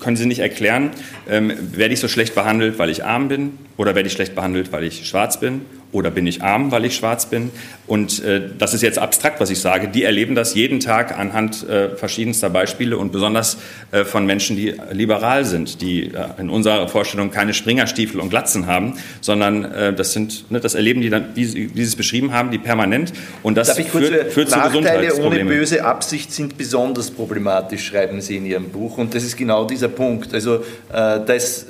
[0.00, 0.90] können sie nicht erklären,
[1.28, 4.70] ähm, werde ich so schlecht behandelt, weil ich arm bin oder werde ich schlecht behandelt,
[4.72, 5.62] weil ich schwarz bin
[5.92, 7.50] oder bin ich arm, weil ich schwarz bin.
[7.86, 9.88] Und äh, das ist jetzt abstrakt, was ich sage.
[9.88, 13.58] Die erleben das jeden Tag anhand äh, verschiedenster Beispiele und besonders
[13.90, 18.66] äh, von Menschen, die liberal sind, die äh, in unserer Vorstellung keine Springerstiefel und Glatzen
[18.66, 21.96] haben, sondern äh, das sind, ne, das erleben die dann, wie sie, wie sie es
[21.96, 23.12] beschrieben haben, die permanent.
[23.42, 25.48] Und das Darf ich kurz führt, führt zu Nachteile ohne Gesundheitsproblemen.
[25.48, 28.98] böse Absicht sind besonders problematisch, schreiben Sie in Ihrem Buch.
[28.98, 30.32] Und das ist genau dieser Punkt.
[30.34, 30.56] Also
[30.92, 31.66] äh, das,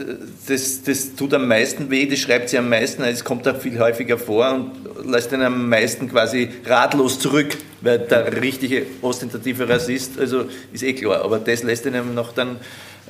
[0.46, 3.78] das, das tut am meisten weh, das schreibt sie am meisten, es kommt auch viel
[3.78, 10.18] häufiger vor und lässt einen am meisten quasi ratlos zurück, weil der richtige ostentative Rassist,
[10.18, 12.56] also ist eh klar, aber das lässt einen noch dann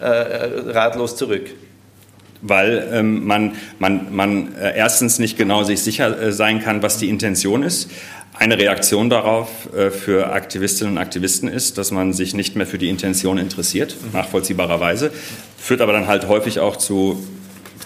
[0.00, 1.50] äh, ratlos zurück.
[2.42, 6.98] weil ähm, man, man, man äh, erstens nicht genau sich sicher äh, sein kann, was
[6.98, 7.90] die Intention ist.
[8.40, 12.78] Eine Reaktion darauf äh, für Aktivistinnen und Aktivisten ist, dass man sich nicht mehr für
[12.78, 15.12] die Intention interessiert, nachvollziehbarerweise,
[15.58, 17.22] führt aber dann halt häufig auch zu,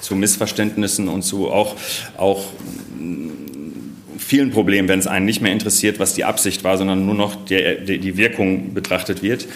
[0.00, 1.74] zu Missverständnissen und zu auch,
[2.16, 2.44] auch
[4.16, 7.44] vielen Problemen, wenn es einen nicht mehr interessiert, was die Absicht war, sondern nur noch
[7.46, 9.48] die, die Wirkung betrachtet wird.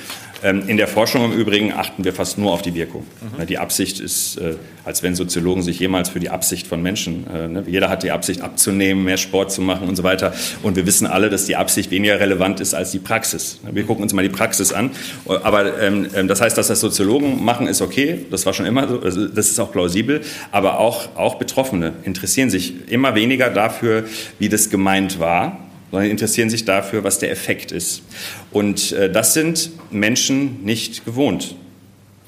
[0.42, 3.04] Ähm, In der Forschung im Übrigen achten wir fast nur auf die Wirkung.
[3.38, 3.46] Mhm.
[3.46, 7.48] Die Absicht ist, äh, als wenn Soziologen sich jemals für die Absicht von Menschen, äh,
[7.48, 10.32] ne, jeder hat die Absicht abzunehmen, mehr Sport zu machen und so weiter.
[10.62, 13.58] Und wir wissen alle, dass die Absicht weniger relevant ist als die Praxis.
[13.70, 14.90] Wir gucken uns mal die Praxis an.
[15.26, 18.26] Aber ähm, ähm, das heißt, dass das Soziologen machen, ist okay.
[18.30, 19.00] Das war schon immer so.
[19.00, 20.20] Also Das ist auch plausibel.
[20.52, 24.04] Aber auch, auch Betroffene interessieren sich immer weniger dafür,
[24.38, 28.02] wie das gemeint war sondern interessieren sich dafür, was der Effekt ist.
[28.50, 31.54] Und äh, das sind Menschen nicht gewohnt.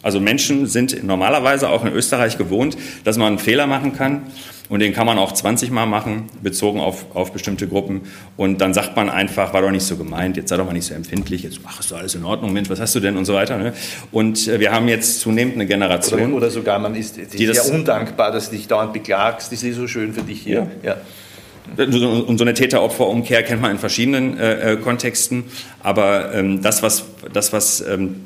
[0.03, 4.23] Also Menschen sind normalerweise auch in Österreich gewohnt, dass man einen Fehler machen kann
[4.71, 8.03] und den kann man auch 20 Mal machen, bezogen auf, auf bestimmte Gruppen.
[8.37, 10.87] Und dann sagt man einfach, war doch nicht so gemeint, jetzt sei doch mal nicht
[10.87, 13.25] so empfindlich, jetzt ach, ist doch alles in Ordnung, Mensch, was hast du denn und
[13.25, 13.59] so weiter.
[13.59, 13.75] Ne?
[14.13, 16.21] Und äh, wir haben jetzt zunehmend eine Generation.
[16.21, 19.75] Oder, oder sogar, man ist, ist sehr undankbar, dass du dich dauernd beklagst, das ist
[19.75, 20.69] so schön für dich hier.
[20.83, 20.91] Ja.
[20.91, 20.97] ja.
[21.77, 25.45] Und so eine Täter-Opfer-Umkehr kennt man in verschiedenen äh, äh, Kontexten.
[25.83, 28.17] Aber ähm, das, was, das, was ähm,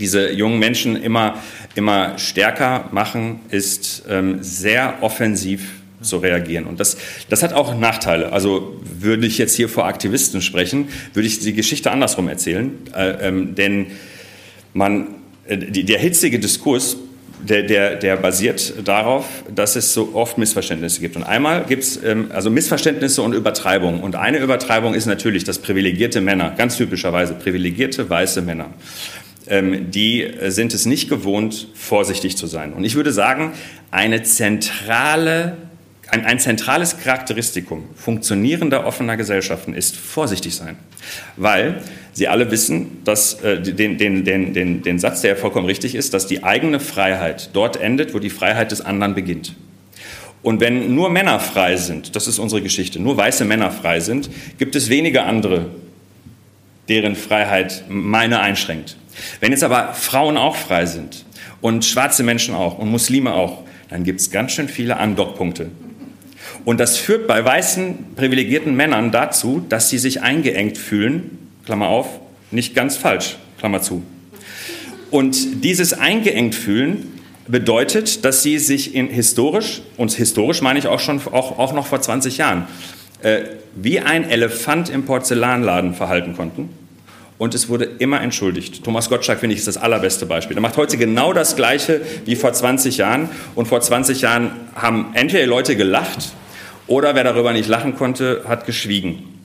[0.00, 1.36] diese jungen Menschen immer,
[1.74, 6.66] immer stärker machen, ist ähm, sehr offensiv zu reagieren.
[6.66, 6.96] Und das,
[7.28, 8.32] das hat auch Nachteile.
[8.32, 12.72] Also würde ich jetzt hier vor Aktivisten sprechen, würde ich die Geschichte andersrum erzählen.
[12.94, 13.86] Äh, ähm, denn
[14.74, 15.08] man,
[15.46, 16.96] äh, die, der hitzige Diskurs
[17.40, 21.16] der, der, der basiert darauf, dass es so oft Missverständnisse gibt.
[21.16, 24.00] Und einmal gibt es ähm, also Missverständnisse und Übertreibungen.
[24.00, 28.70] Und eine Übertreibung ist natürlich, dass privilegierte Männer, ganz typischerweise privilegierte weiße Männer,
[29.48, 32.72] ähm, die sind es nicht gewohnt, vorsichtig zu sein.
[32.72, 33.52] Und ich würde sagen,
[33.90, 35.56] eine zentrale
[36.10, 40.76] ein, ein, zentrales Charakteristikum funktionierender offener Gesellschaften ist vorsichtig sein,
[41.36, 41.82] weil
[42.12, 46.14] Sie alle wissen, dass, äh, den, den, den, den, den Satz, der vollkommen richtig ist,
[46.14, 49.54] dass die eigene Freiheit dort endet, wo die Freiheit des anderen beginnt.
[50.42, 54.30] Und wenn nur Männer frei sind, das ist unsere Geschichte, nur weiße Männer frei sind,
[54.58, 55.66] gibt es wenige andere,
[56.88, 58.96] deren Freiheit meine einschränkt.
[59.40, 61.24] Wenn jetzt aber Frauen auch frei sind
[61.60, 65.70] und schwarze Menschen auch und Muslime auch, dann gibt es ganz schön viele Andockpunkte.
[66.64, 71.38] Und das führt bei weißen privilegierten Männern dazu, dass sie sich eingeengt fühlen
[71.68, 72.08] Klammer auf,
[72.50, 74.02] nicht ganz falsch, Klammer zu.
[75.10, 81.00] Und dieses eingeengt fühlen bedeutet, dass sie sich in historisch, und historisch meine ich auch
[81.00, 82.66] schon auch, auch noch vor 20 Jahren,
[83.22, 83.40] äh,
[83.74, 86.70] wie ein Elefant im Porzellanladen verhalten konnten.
[87.36, 88.82] Und es wurde immer entschuldigt.
[88.82, 90.56] Thomas Gottschalk, finde ich, ist das allerbeste Beispiel.
[90.56, 93.28] Er macht heute genau das Gleiche wie vor 20 Jahren.
[93.54, 96.32] Und vor 20 Jahren haben entweder Leute gelacht
[96.88, 99.38] oder wer darüber nicht lachen konnte, hat geschwiegen.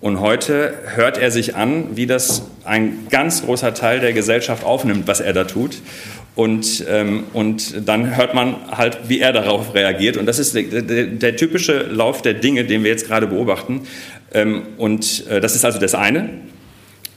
[0.00, 5.06] Und heute hört er sich an, wie das ein ganz großer Teil der Gesellschaft aufnimmt,
[5.06, 5.82] was er da tut.
[6.34, 10.16] Und, ähm, und dann hört man halt, wie er darauf reagiert.
[10.16, 13.82] Und das ist der, der, der typische Lauf der Dinge, den wir jetzt gerade beobachten.
[14.32, 16.30] Ähm, und äh, das ist also das eine.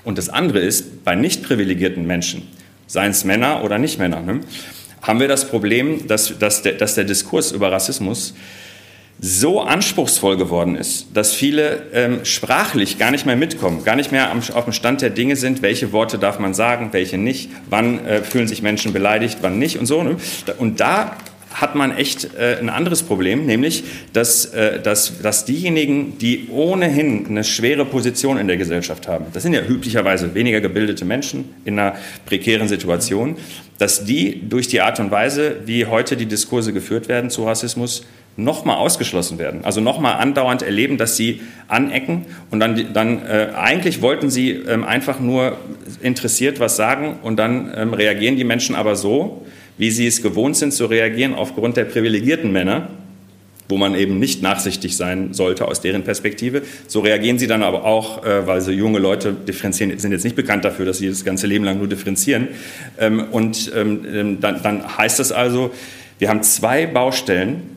[0.04, 2.50] Und das andere ist, bei nicht privilegierten Menschen,
[2.88, 4.42] seien es Männer oder nicht Männer, ne,
[5.02, 8.34] haben wir das Problem, dass, dass, der, dass der Diskurs über Rassismus
[9.26, 14.30] so anspruchsvoll geworden ist, dass viele ähm, sprachlich gar nicht mehr mitkommen, gar nicht mehr
[14.30, 18.06] am, auf dem Stand der Dinge sind, welche Worte darf man sagen, welche nicht, wann
[18.06, 20.06] äh, fühlen sich Menschen beleidigt, wann nicht und so.
[20.58, 21.16] Und da
[21.54, 27.28] hat man echt äh, ein anderes Problem, nämlich, dass, äh, dass, dass diejenigen, die ohnehin
[27.28, 31.80] eine schwere Position in der Gesellschaft haben, das sind ja üblicherweise weniger gebildete Menschen in
[31.80, 31.96] einer
[32.26, 33.38] prekären Situation,
[33.78, 38.06] dass die durch die Art und Weise, wie heute die Diskurse geführt werden zu Rassismus,
[38.36, 39.64] nochmal ausgeschlossen werden.
[39.64, 44.84] Also nochmal andauernd erleben, dass sie anecken und dann, dann äh, eigentlich wollten sie ähm,
[44.84, 45.58] einfach nur
[46.02, 49.46] interessiert was sagen und dann ähm, reagieren die Menschen aber so,
[49.78, 52.90] wie sie es gewohnt sind zu reagieren aufgrund der privilegierten Männer,
[53.70, 56.62] wo man eben nicht nachsichtig sein sollte aus deren Perspektive.
[56.88, 60.36] So reagieren sie dann aber auch, äh, weil so junge Leute differenzieren, sind jetzt nicht
[60.36, 62.50] bekannt dafür, dass sie das ganze Leben lang nur differenzieren.
[63.00, 65.72] Ähm, und ähm, ähm dann, dann heißt das also,
[66.20, 67.74] wir haben zwei Baustellen,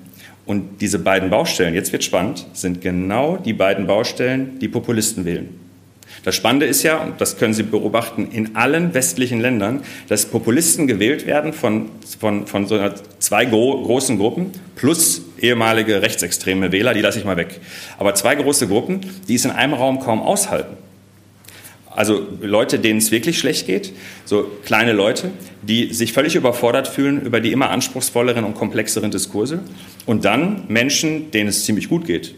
[0.46, 5.65] und diese beiden Baustellen, jetzt wird spannend, sind genau die beiden Baustellen, die Populisten wählen.
[6.26, 10.88] Das Spannende ist ja, und das können Sie beobachten, in allen westlichen Ländern, dass Populisten
[10.88, 12.80] gewählt werden von, von, von so
[13.20, 17.60] zwei gro großen Gruppen plus ehemalige rechtsextreme Wähler, die lasse ich mal weg.
[17.96, 20.76] Aber zwei große Gruppen, die es in einem Raum kaum aushalten.
[21.94, 23.92] Also Leute, denen es wirklich schlecht geht,
[24.24, 25.30] so kleine Leute,
[25.62, 29.60] die sich völlig überfordert fühlen über die immer anspruchsvolleren und komplexeren Diskurse.
[30.06, 32.34] Und dann Menschen, denen es ziemlich gut geht.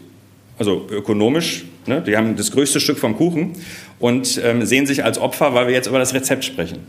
[0.59, 3.51] Also ökonomisch, ne, die haben das größte Stück vom Kuchen
[3.99, 6.79] und ähm, sehen sich als Opfer, weil wir jetzt über das Rezept sprechen.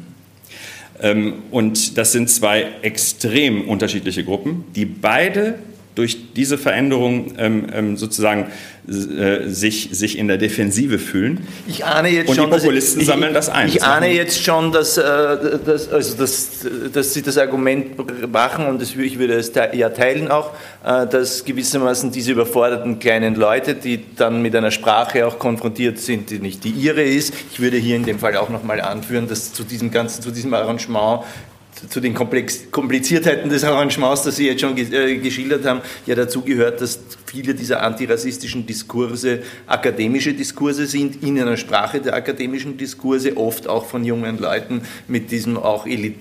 [1.03, 5.59] Ähm, und das sind zwei extrem unterschiedliche Gruppen, die beide
[6.01, 8.47] durch diese Veränderung ähm, ähm, sozusagen
[8.89, 11.47] äh, sich, sich in der Defensive fühlen.
[11.69, 13.69] Ich ahne jetzt und schon, die Populisten ich, sammeln das ein.
[13.69, 18.65] Ich das ahne jetzt schon, dass, äh, dass, also dass, dass Sie das Argument machen
[18.65, 23.75] und das, ich würde es ja teilen auch, äh, dass gewissermaßen diese überforderten kleinen Leute,
[23.75, 27.77] die dann mit einer Sprache auch konfrontiert sind, die nicht die ihre ist, ich würde
[27.77, 31.25] hier in dem Fall auch nochmal anführen, dass zu diesem ganzen, zu diesem Arrangement
[31.89, 36.43] zu den Komplex Kompliziertheiten des Arrangements, das Sie jetzt schon äh, geschildert haben, ja dazu
[36.43, 43.37] gehört, dass viele dieser antirassistischen Diskurse akademische Diskurse sind, in einer Sprache der akademischen Diskurse,
[43.37, 46.17] oft auch von jungen Leuten mit diesem auch Elit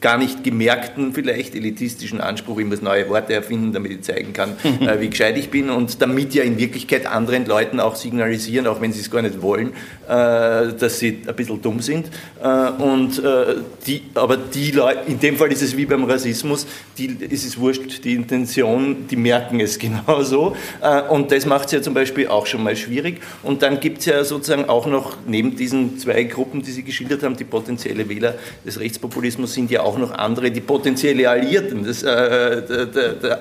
[0.00, 4.52] gar nicht gemerkten, vielleicht elitistischen Anspruch, ich muss neue Worte erfinden, damit ich zeigen kann,
[4.80, 8.80] äh, wie gescheit ich bin und damit ja in Wirklichkeit anderen Leuten auch signalisieren, auch
[8.80, 9.72] wenn sie es gar nicht wollen,
[10.08, 12.06] dass sie ein bisschen dumm sind.
[12.42, 13.56] Äh, und, äh,
[13.86, 17.58] die, aber die Leute, in dem Fall ist es wie beim Rassismus, die, ist es
[17.58, 20.56] wurscht, die Intention, die merken es genauso.
[20.80, 23.20] Äh, und das macht es ja zum Beispiel auch schon mal schwierig.
[23.42, 27.22] Und dann gibt es ja sozusagen auch noch, neben diesen zwei Gruppen, die Sie geschildert
[27.22, 28.34] haben, die potenzielle Wähler
[28.64, 32.62] des Rechtspopulismus sind ja auch auch noch andere, die potenzielle Alliierten des, äh,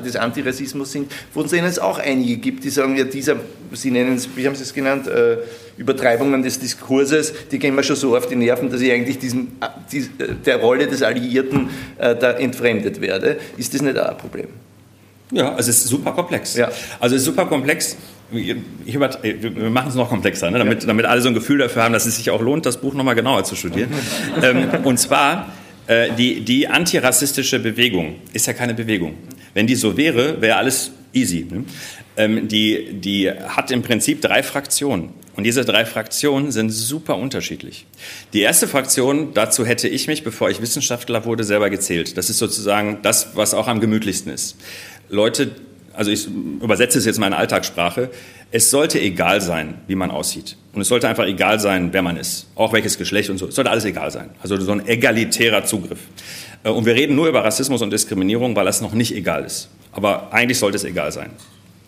[0.04, 3.36] des Antirassismus sind, von denen es auch einige gibt, die sagen, ja, dieser,
[3.74, 5.38] Sie nennen es, wie haben Sie es genannt, äh,
[5.78, 9.50] Übertreibungen des Diskurses, die gehen mir schon so auf die Nerven, dass ich eigentlich diesem,
[9.62, 13.38] äh, äh, der Rolle des Alliierten äh, da entfremdet werde.
[13.58, 14.48] Ist das nicht auch ein Problem?
[15.32, 16.56] Ja, also es ist super komplex.
[16.56, 16.72] Ja.
[17.00, 17.98] Also es ist super komplex.
[18.32, 20.58] Ich über, wir machen es noch komplexer, ne?
[20.58, 22.94] damit, damit alle so ein Gefühl dafür haben, dass es sich auch lohnt, das Buch
[22.94, 23.90] nochmal genauer zu studieren.
[24.42, 25.48] ähm, und zwar
[25.88, 29.16] äh, die, die antirassistische Bewegung ist ja keine Bewegung.
[29.54, 31.48] Wenn die so wäre, wäre alles easy.
[31.50, 31.64] Ne?
[32.18, 35.10] Ähm, die, die hat im Prinzip drei Fraktionen.
[35.36, 37.86] Und diese drei Fraktionen sind super unterschiedlich.
[38.34, 42.18] Die erste Fraktion, dazu hätte ich mich, bevor ich Wissenschaftler wurde, selber gezählt.
[42.18, 44.58] Das ist sozusagen das, was auch am gemütlichsten ist.
[45.10, 45.52] Leute,
[45.94, 48.10] also ich übersetze es jetzt mal in Alltagssprache,
[48.50, 50.58] es sollte egal sein, wie man aussieht.
[50.74, 52.48] Und es sollte einfach egal sein, wer man ist.
[52.56, 53.48] Auch welches Geschlecht und so.
[53.48, 54.32] Es sollte alles egal sein.
[54.42, 56.00] Also so ein egalitärer Zugriff.
[56.64, 59.70] Äh, und wir reden nur über Rassismus und Diskriminierung, weil das noch nicht egal ist.
[59.92, 61.30] Aber eigentlich sollte es egal sein.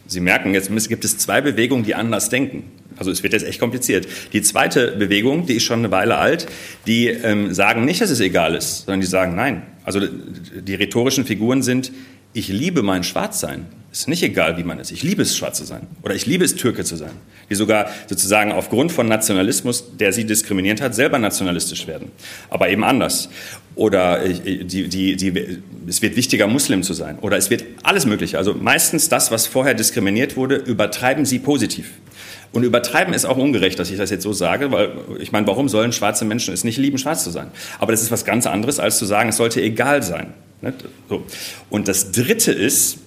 [0.10, 2.64] Sie merken, jetzt gibt es zwei Bewegungen, die anders denken.
[2.98, 4.08] Also es wird jetzt echt kompliziert.
[4.34, 6.48] Die zweite Bewegung, die ist schon eine Weile alt,
[6.88, 9.62] die ähm, sagen nicht, dass es egal ist, sondern die sagen nein.
[9.84, 11.92] Also die rhetorischen Figuren sind,
[12.34, 13.66] ich liebe mein Schwarzsein.
[13.92, 14.92] Ist nicht egal, wie man ist.
[14.92, 15.88] Ich liebe es, schwarz zu sein.
[16.04, 17.12] Oder ich liebe es, Türke zu sein.
[17.50, 22.12] Die sogar sozusagen aufgrund von Nationalismus, der sie diskriminiert hat, selber nationalistisch werden.
[22.52, 23.30] Aber eben anders.
[23.74, 27.18] Oder die, die, die, es wird wichtiger, Muslim zu sein.
[27.20, 28.38] Oder es wird alles Mögliche.
[28.38, 31.90] Also meistens das, was vorher diskriminiert wurde, übertreiben sie positiv.
[32.52, 35.68] Und übertreiben ist auch ungerecht, dass ich das jetzt so sage, weil ich meine, warum
[35.68, 37.48] sollen schwarze Menschen es nicht lieben, schwarz zu sein?
[37.80, 40.34] Aber das ist was ganz anderes, als zu sagen, es sollte egal sein.
[41.70, 43.00] Und das Dritte ist,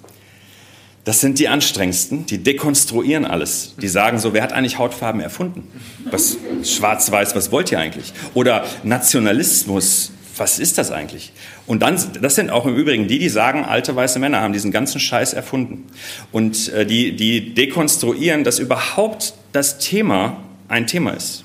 [1.04, 3.74] das sind die anstrengendsten, die dekonstruieren alles.
[3.80, 5.66] Die sagen so, wer hat eigentlich Hautfarben erfunden?
[6.10, 8.12] Was schwarz-weiß, was wollt ihr eigentlich?
[8.34, 11.32] Oder Nationalismus, was ist das eigentlich?
[11.66, 14.70] Und dann, das sind auch im Übrigen die, die sagen, alte weiße Männer haben diesen
[14.70, 15.86] ganzen Scheiß erfunden.
[16.30, 21.44] Und äh, die, die dekonstruieren, dass überhaupt das Thema ein Thema ist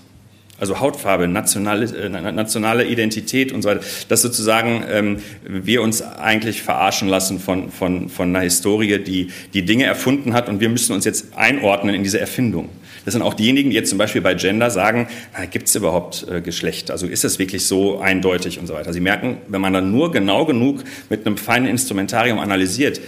[0.60, 6.62] also Hautfarbe, nationale, äh, nationale Identität und so weiter, dass sozusagen ähm, wir uns eigentlich
[6.62, 10.94] verarschen lassen von, von, von einer Historie, die die Dinge erfunden hat und wir müssen
[10.94, 12.70] uns jetzt einordnen in diese Erfindung.
[13.06, 15.08] Das sind auch diejenigen, die jetzt zum Beispiel bei Gender sagen,
[15.50, 16.92] gibt es überhaupt äh, Geschlecht?
[16.92, 18.92] Also ist das wirklich so eindeutig und so weiter?
[18.92, 23.00] Sie merken, wenn man dann nur genau genug mit einem feinen Instrumentarium analysiert,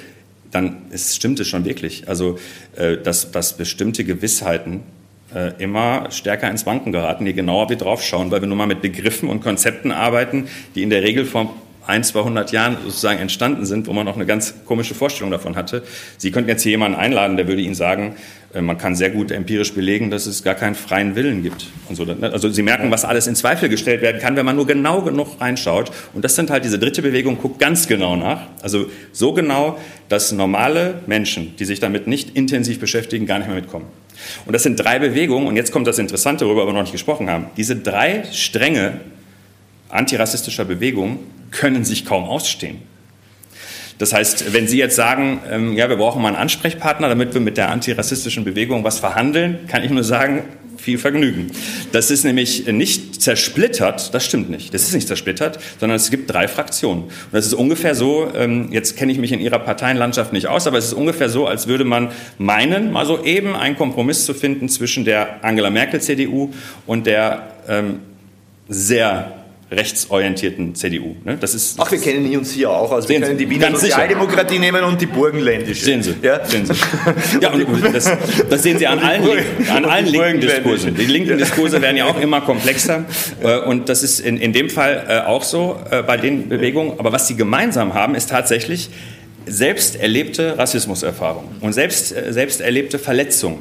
[0.51, 2.07] dann ist, stimmt es schon wirklich.
[2.07, 2.39] Also,
[2.77, 4.83] äh, dass, dass bestimmte Gewissheiten
[5.33, 8.81] äh, immer stärker ins Wanken geraten, je genauer wir draufschauen, weil wir nun mal mit
[8.81, 11.53] Begriffen und Konzepten arbeiten, die in der Regel vor
[11.89, 15.81] ein, 200 Jahren sozusagen entstanden sind, wo man auch eine ganz komische Vorstellung davon hatte.
[16.17, 18.15] Sie könnten jetzt hier jemanden einladen, der würde Ihnen sagen,
[18.53, 21.67] äh, man kann sehr gut empirisch belegen, dass es gar keinen freien Willen gibt.
[21.91, 22.05] So.
[22.21, 25.41] Also Sie merken, was alles in Zweifel gestellt werden kann, wenn man nur genau genug
[25.41, 25.91] reinschaut.
[26.13, 28.41] Und das sind halt diese dritte Bewegung, guckt ganz genau nach.
[28.61, 33.57] Also so genau, dass normale Menschen, die sich damit nicht intensiv beschäftigen, gar nicht mehr
[33.57, 33.85] mitkommen.
[34.45, 37.29] Und das sind drei Bewegungen, und jetzt kommt das Interessante, worüber wir noch nicht gesprochen
[37.29, 37.47] haben.
[37.57, 39.01] Diese drei Stränge
[39.89, 41.19] antirassistischer Bewegungen
[41.51, 42.88] können sich kaum ausstehen.
[43.99, 47.41] Das heißt, wenn Sie jetzt sagen, ähm, ja, wir brauchen mal einen Ansprechpartner, damit wir
[47.41, 50.43] mit der antirassistischen Bewegung was verhandeln, kann ich nur sagen,
[50.77, 51.51] viel Vergnügen.
[51.91, 54.73] Das ist nämlich nicht zersplittert, das stimmt nicht.
[54.73, 57.03] Das ist nicht zersplittert, sondern es gibt drei Fraktionen.
[57.03, 60.65] Und das ist ungefähr so, ähm, jetzt kenne ich mich in Ihrer Parteienlandschaft nicht aus,
[60.65, 64.33] aber es ist ungefähr so, als würde man meinen, mal so eben einen Kompromiss zu
[64.33, 66.53] finden zwischen der Angela Merkel CDU
[66.87, 67.99] und der ähm,
[68.69, 69.38] sehr
[69.71, 71.15] rechtsorientierten CDU.
[71.23, 71.37] Ne?
[71.39, 72.91] Das ist, Ach, wir kennen uns hier auch.
[72.91, 74.61] Also wir können die Wiener Sozialdemokratie sicher.
[74.61, 75.85] nehmen und die Burgenländische.
[75.85, 76.15] Sehen Sie.
[76.21, 76.73] Ja, sehen Sie.
[77.39, 78.11] ja und das,
[78.49, 79.23] das, sehen Sie an allen,
[79.69, 80.95] an allen linken Diskursen.
[80.95, 83.05] Die linken Diskurse werden ja auch immer komplexer.
[83.43, 86.99] Äh, und das ist in, in dem Fall äh, auch so äh, bei den Bewegungen.
[86.99, 88.89] Aber was sie gemeinsam haben, ist tatsächlich
[89.45, 93.59] selbst erlebte Rassismuserfahrungen und selbst, selbst erlebte Verletzungen.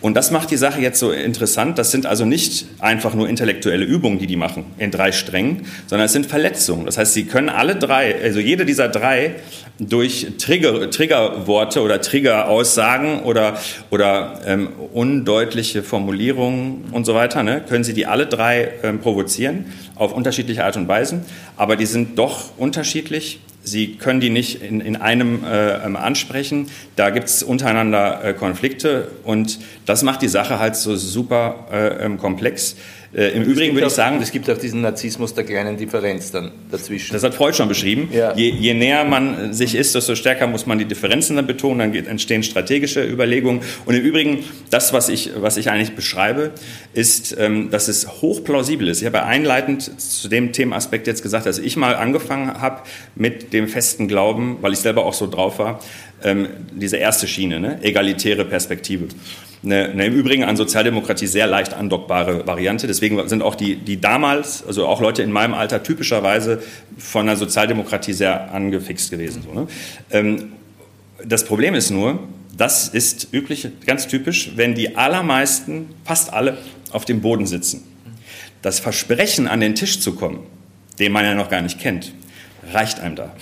[0.00, 1.78] Und das macht die Sache jetzt so interessant.
[1.78, 6.06] Das sind also nicht einfach nur intellektuelle Übungen, die die machen in drei Strängen, sondern
[6.06, 6.86] es sind Verletzungen.
[6.86, 9.36] Das heißt, sie können alle drei, also jede dieser drei
[9.78, 13.58] durch Trigger, Triggerworte oder Triggeraussagen oder,
[13.90, 19.66] oder ähm, undeutliche Formulierungen und so weiter, ne, können sie die alle drei ähm, provozieren
[19.96, 21.22] auf unterschiedliche Art und Weisen.
[21.56, 26.70] Aber die sind doch unterschiedlich Sie können die nicht in, in einem äh, ähm, ansprechen.
[26.96, 32.04] Da gibt es untereinander äh, Konflikte und das macht die Sache halt so super äh,
[32.04, 32.76] ähm, komplex.
[33.12, 34.20] Äh, Im Übrigen würde ich sagen.
[34.22, 37.12] Es gibt auch diesen Narzissmus der kleinen Differenz dann dazwischen.
[37.12, 38.08] Das hat Freud schon beschrieben.
[38.12, 38.34] Ja.
[38.36, 42.06] Je, je, näher man sich ist, desto stärker muss man die Differenzen dann betonen, dann
[42.06, 43.62] entstehen strategische Überlegungen.
[43.84, 46.52] Und im Übrigen, das, was ich, was ich eigentlich beschreibe,
[46.94, 49.00] ist, ähm, dass es hochplausibel ist.
[49.00, 52.82] Ich habe einleitend zu dem Themenaspekt jetzt gesagt, dass ich mal angefangen habe
[53.16, 55.80] mit dem festen Glauben, weil ich selber auch so drauf war,
[56.22, 57.78] ähm, diese erste Schiene, ne?
[57.82, 59.08] egalitäre Perspektive
[59.62, 62.86] eine, eine im Übrigen an Sozialdemokratie sehr leicht andockbare Variante.
[62.86, 66.62] Deswegen sind auch die, die damals, also auch Leute in meinem Alter, typischerweise
[66.96, 69.42] von der Sozialdemokratie sehr angefixt gewesen.
[69.42, 69.66] So, ne?
[70.10, 70.52] ähm,
[71.24, 72.20] das Problem ist nur,
[72.56, 76.58] das ist üblich, ganz typisch, wenn die allermeisten, fast alle,
[76.92, 77.84] auf dem Boden sitzen.
[78.62, 80.40] Das Versprechen, an den Tisch zu kommen,
[80.98, 82.12] den man ja noch gar nicht kennt,
[82.72, 83.34] reicht einem da.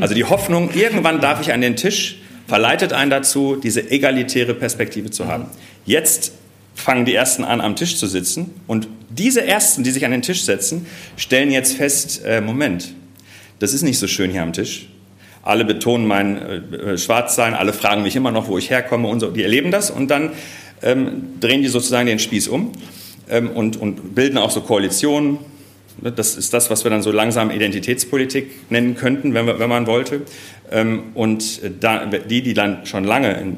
[0.00, 5.10] Also die Hoffnung, irgendwann darf ich an den Tisch, verleitet einen dazu, diese egalitäre Perspektive
[5.10, 5.46] zu haben.
[5.84, 6.32] Jetzt
[6.74, 10.22] fangen die Ersten an, am Tisch zu sitzen und diese Ersten, die sich an den
[10.22, 10.86] Tisch setzen,
[11.16, 12.92] stellen jetzt fest, äh, Moment,
[13.58, 14.88] das ist nicht so schön hier am Tisch.
[15.42, 19.20] Alle betonen mein äh, äh, Schwarzsein, alle fragen mich immer noch, wo ich herkomme und
[19.20, 19.30] so.
[19.30, 20.32] Die erleben das und dann
[20.82, 22.72] ähm, drehen die sozusagen den Spieß um
[23.28, 25.55] ähm, und, und bilden auch so Koalitionen, Ne,
[26.02, 29.86] das ist das, was wir dann so langsam Identitätspolitik nennen könnten, wenn, wir, wenn man
[29.86, 30.22] wollte.
[30.70, 33.56] Ähm, und die, die dann schon lange in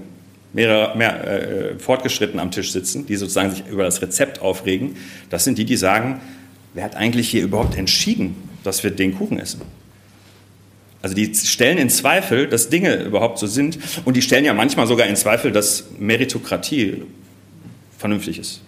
[0.53, 4.97] mehrere, mehr äh, fortgeschritten am Tisch sitzen, die sozusagen sich über das Rezept aufregen,
[5.31, 6.21] das sind die, die sagen,
[6.75, 9.63] wer hat eigentlich hier überhaupt entschieden, dass wir den Kuchen essen?
[11.03, 14.87] Also die stellen in Zweifel, dass Dinge überhaupt so sind und die stellen ja manchmal
[14.87, 17.03] sogar in Zweifel, dass Meritokratie
[17.99, 18.63] vernünftig ist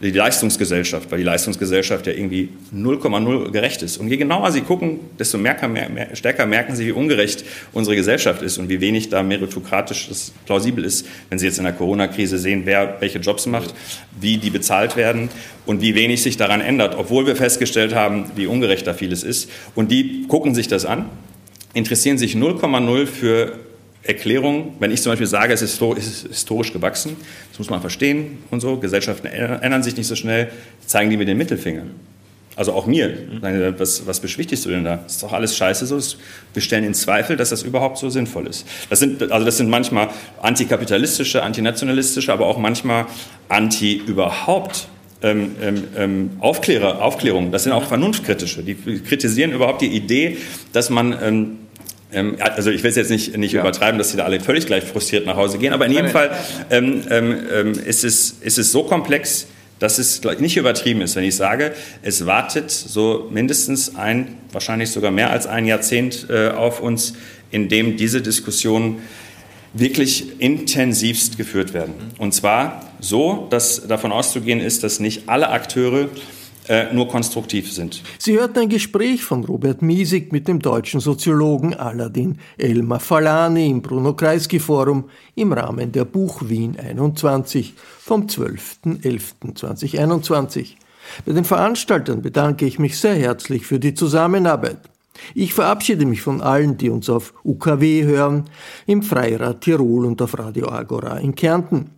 [0.00, 3.96] die Leistungsgesellschaft, weil die Leistungsgesellschaft ja irgendwie 0,0 gerecht ist.
[3.96, 8.42] Und je genauer Sie gucken, desto mehr, mehr, stärker merken Sie, wie ungerecht unsere Gesellschaft
[8.42, 12.38] ist und wie wenig da meritokratisch das plausibel ist, wenn Sie jetzt in der Corona-Krise
[12.38, 13.74] sehen, wer welche Jobs macht,
[14.20, 15.28] wie die bezahlt werden
[15.66, 19.50] und wie wenig sich daran ändert, obwohl wir festgestellt haben, wie ungerecht da vieles ist.
[19.74, 21.06] Und die gucken sich das an,
[21.72, 23.58] interessieren sich 0,0 für
[24.06, 25.80] Erklärung, wenn ich zum Beispiel sage, es ist
[26.28, 27.16] historisch gewachsen,
[27.50, 30.50] das muss man verstehen und so, Gesellschaften ändern sich nicht so schnell,
[30.86, 31.84] zeigen die mir den Mittelfinger.
[32.56, 33.16] Also auch mir.
[33.78, 34.96] Was, was beschwichtigst du denn da?
[34.98, 35.98] Das ist doch alles scheiße so.
[36.52, 38.64] Wir stellen in Zweifel, dass das überhaupt so sinnvoll ist.
[38.90, 43.06] Das sind, also das sind manchmal antikapitalistische, antinationalistische, aber auch manchmal
[43.48, 44.86] anti überhaupt
[45.22, 47.50] ähm, ähm, ähm Aufklärer, Aufklärung.
[47.50, 48.62] Das sind auch vernunftkritische.
[48.62, 50.36] Die kritisieren überhaupt die Idee,
[50.72, 51.58] dass man ähm,
[52.14, 53.60] ähm, also ich will es jetzt nicht, nicht ja.
[53.60, 56.30] übertreiben, dass sie da alle völlig gleich frustriert nach Hause gehen, aber in jedem Fall
[56.70, 59.46] ähm, ähm, ähm, ist, es, ist es so komplex,
[59.78, 65.10] dass es nicht übertrieben ist, wenn ich sage, es wartet so mindestens ein, wahrscheinlich sogar
[65.10, 67.14] mehr als ein Jahrzehnt äh, auf uns,
[67.50, 69.02] in dem diese Diskussionen
[69.74, 71.94] wirklich intensivst geführt werden.
[72.18, 76.08] Und zwar so, dass davon auszugehen ist, dass nicht alle Akteure
[76.92, 78.02] nur konstruktiv sind.
[78.18, 83.82] Sie hörten ein Gespräch von Robert Miesig mit dem deutschen Soziologen Aladin Elmar Falani im
[83.82, 85.04] Bruno Kreisky Forum
[85.34, 90.76] im Rahmen der Buch Wien 21 vom 12.11.2021.
[91.26, 94.78] Bei den Veranstaltern bedanke ich mich sehr herzlich für die Zusammenarbeit.
[95.34, 98.44] Ich verabschiede mich von allen, die uns auf UKW hören,
[98.86, 101.90] im Freirad Tirol und auf Radio Agora in Kärnten.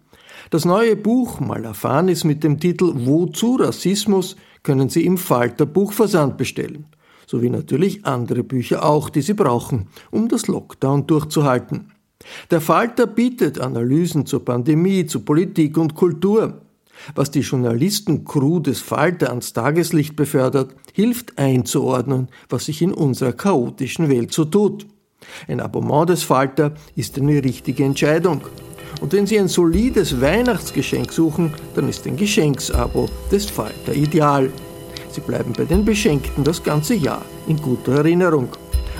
[0.50, 4.36] Das neue Buch Malafanis mit dem Titel Wozu Rassismus
[4.66, 6.86] können Sie im Falter Buchversand bestellen,
[7.28, 11.92] sowie natürlich andere Bücher auch, die Sie brauchen, um das Lockdown durchzuhalten.
[12.50, 16.62] Der Falter bietet Analysen zur Pandemie, zu Politik und Kultur.
[17.14, 24.08] Was die Journalisten-Crew des Falter ans Tageslicht befördert, hilft einzuordnen, was sich in unserer chaotischen
[24.08, 24.86] Welt so tut.
[25.46, 28.40] Ein Abonnement des Falter ist eine richtige Entscheidung.
[29.00, 34.50] Und wenn Sie ein solides Weihnachtsgeschenk suchen, dann ist ein Geschenksabo des Falter ideal.
[35.10, 38.48] Sie bleiben bei den Beschenkten das ganze Jahr in guter Erinnerung.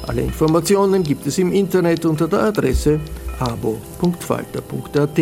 [0.06, 3.00] Alle Informationen gibt es im Internet unter der Adresse
[3.38, 5.20] abo.falter.at.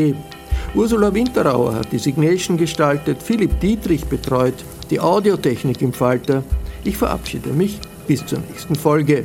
[0.74, 4.54] Ursula Winterauer hat die Signation gestaltet, Philipp Dietrich betreut
[4.90, 6.42] die Audiotechnik im Falter.
[6.84, 9.24] Ich verabschiede mich bis zur nächsten Folge.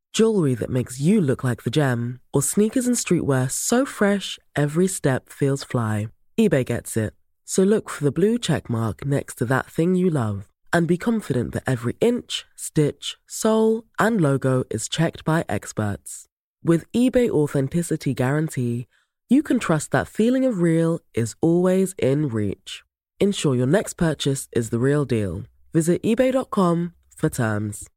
[0.13, 4.87] jewelry that makes you look like the gem, or sneakers and streetwear so fresh every
[4.87, 6.09] step feels fly.
[6.39, 7.13] eBay gets it.
[7.45, 10.97] So look for the blue check mark next to that thing you love and be
[10.97, 16.25] confident that every inch, stitch, sole, and logo is checked by experts.
[16.63, 18.87] With eBay Authenticity Guarantee,
[19.29, 22.83] you can trust that feeling of real is always in reach.
[23.19, 25.43] Ensure your next purchase is the real deal.
[25.73, 27.87] Visit eBay.com for terms.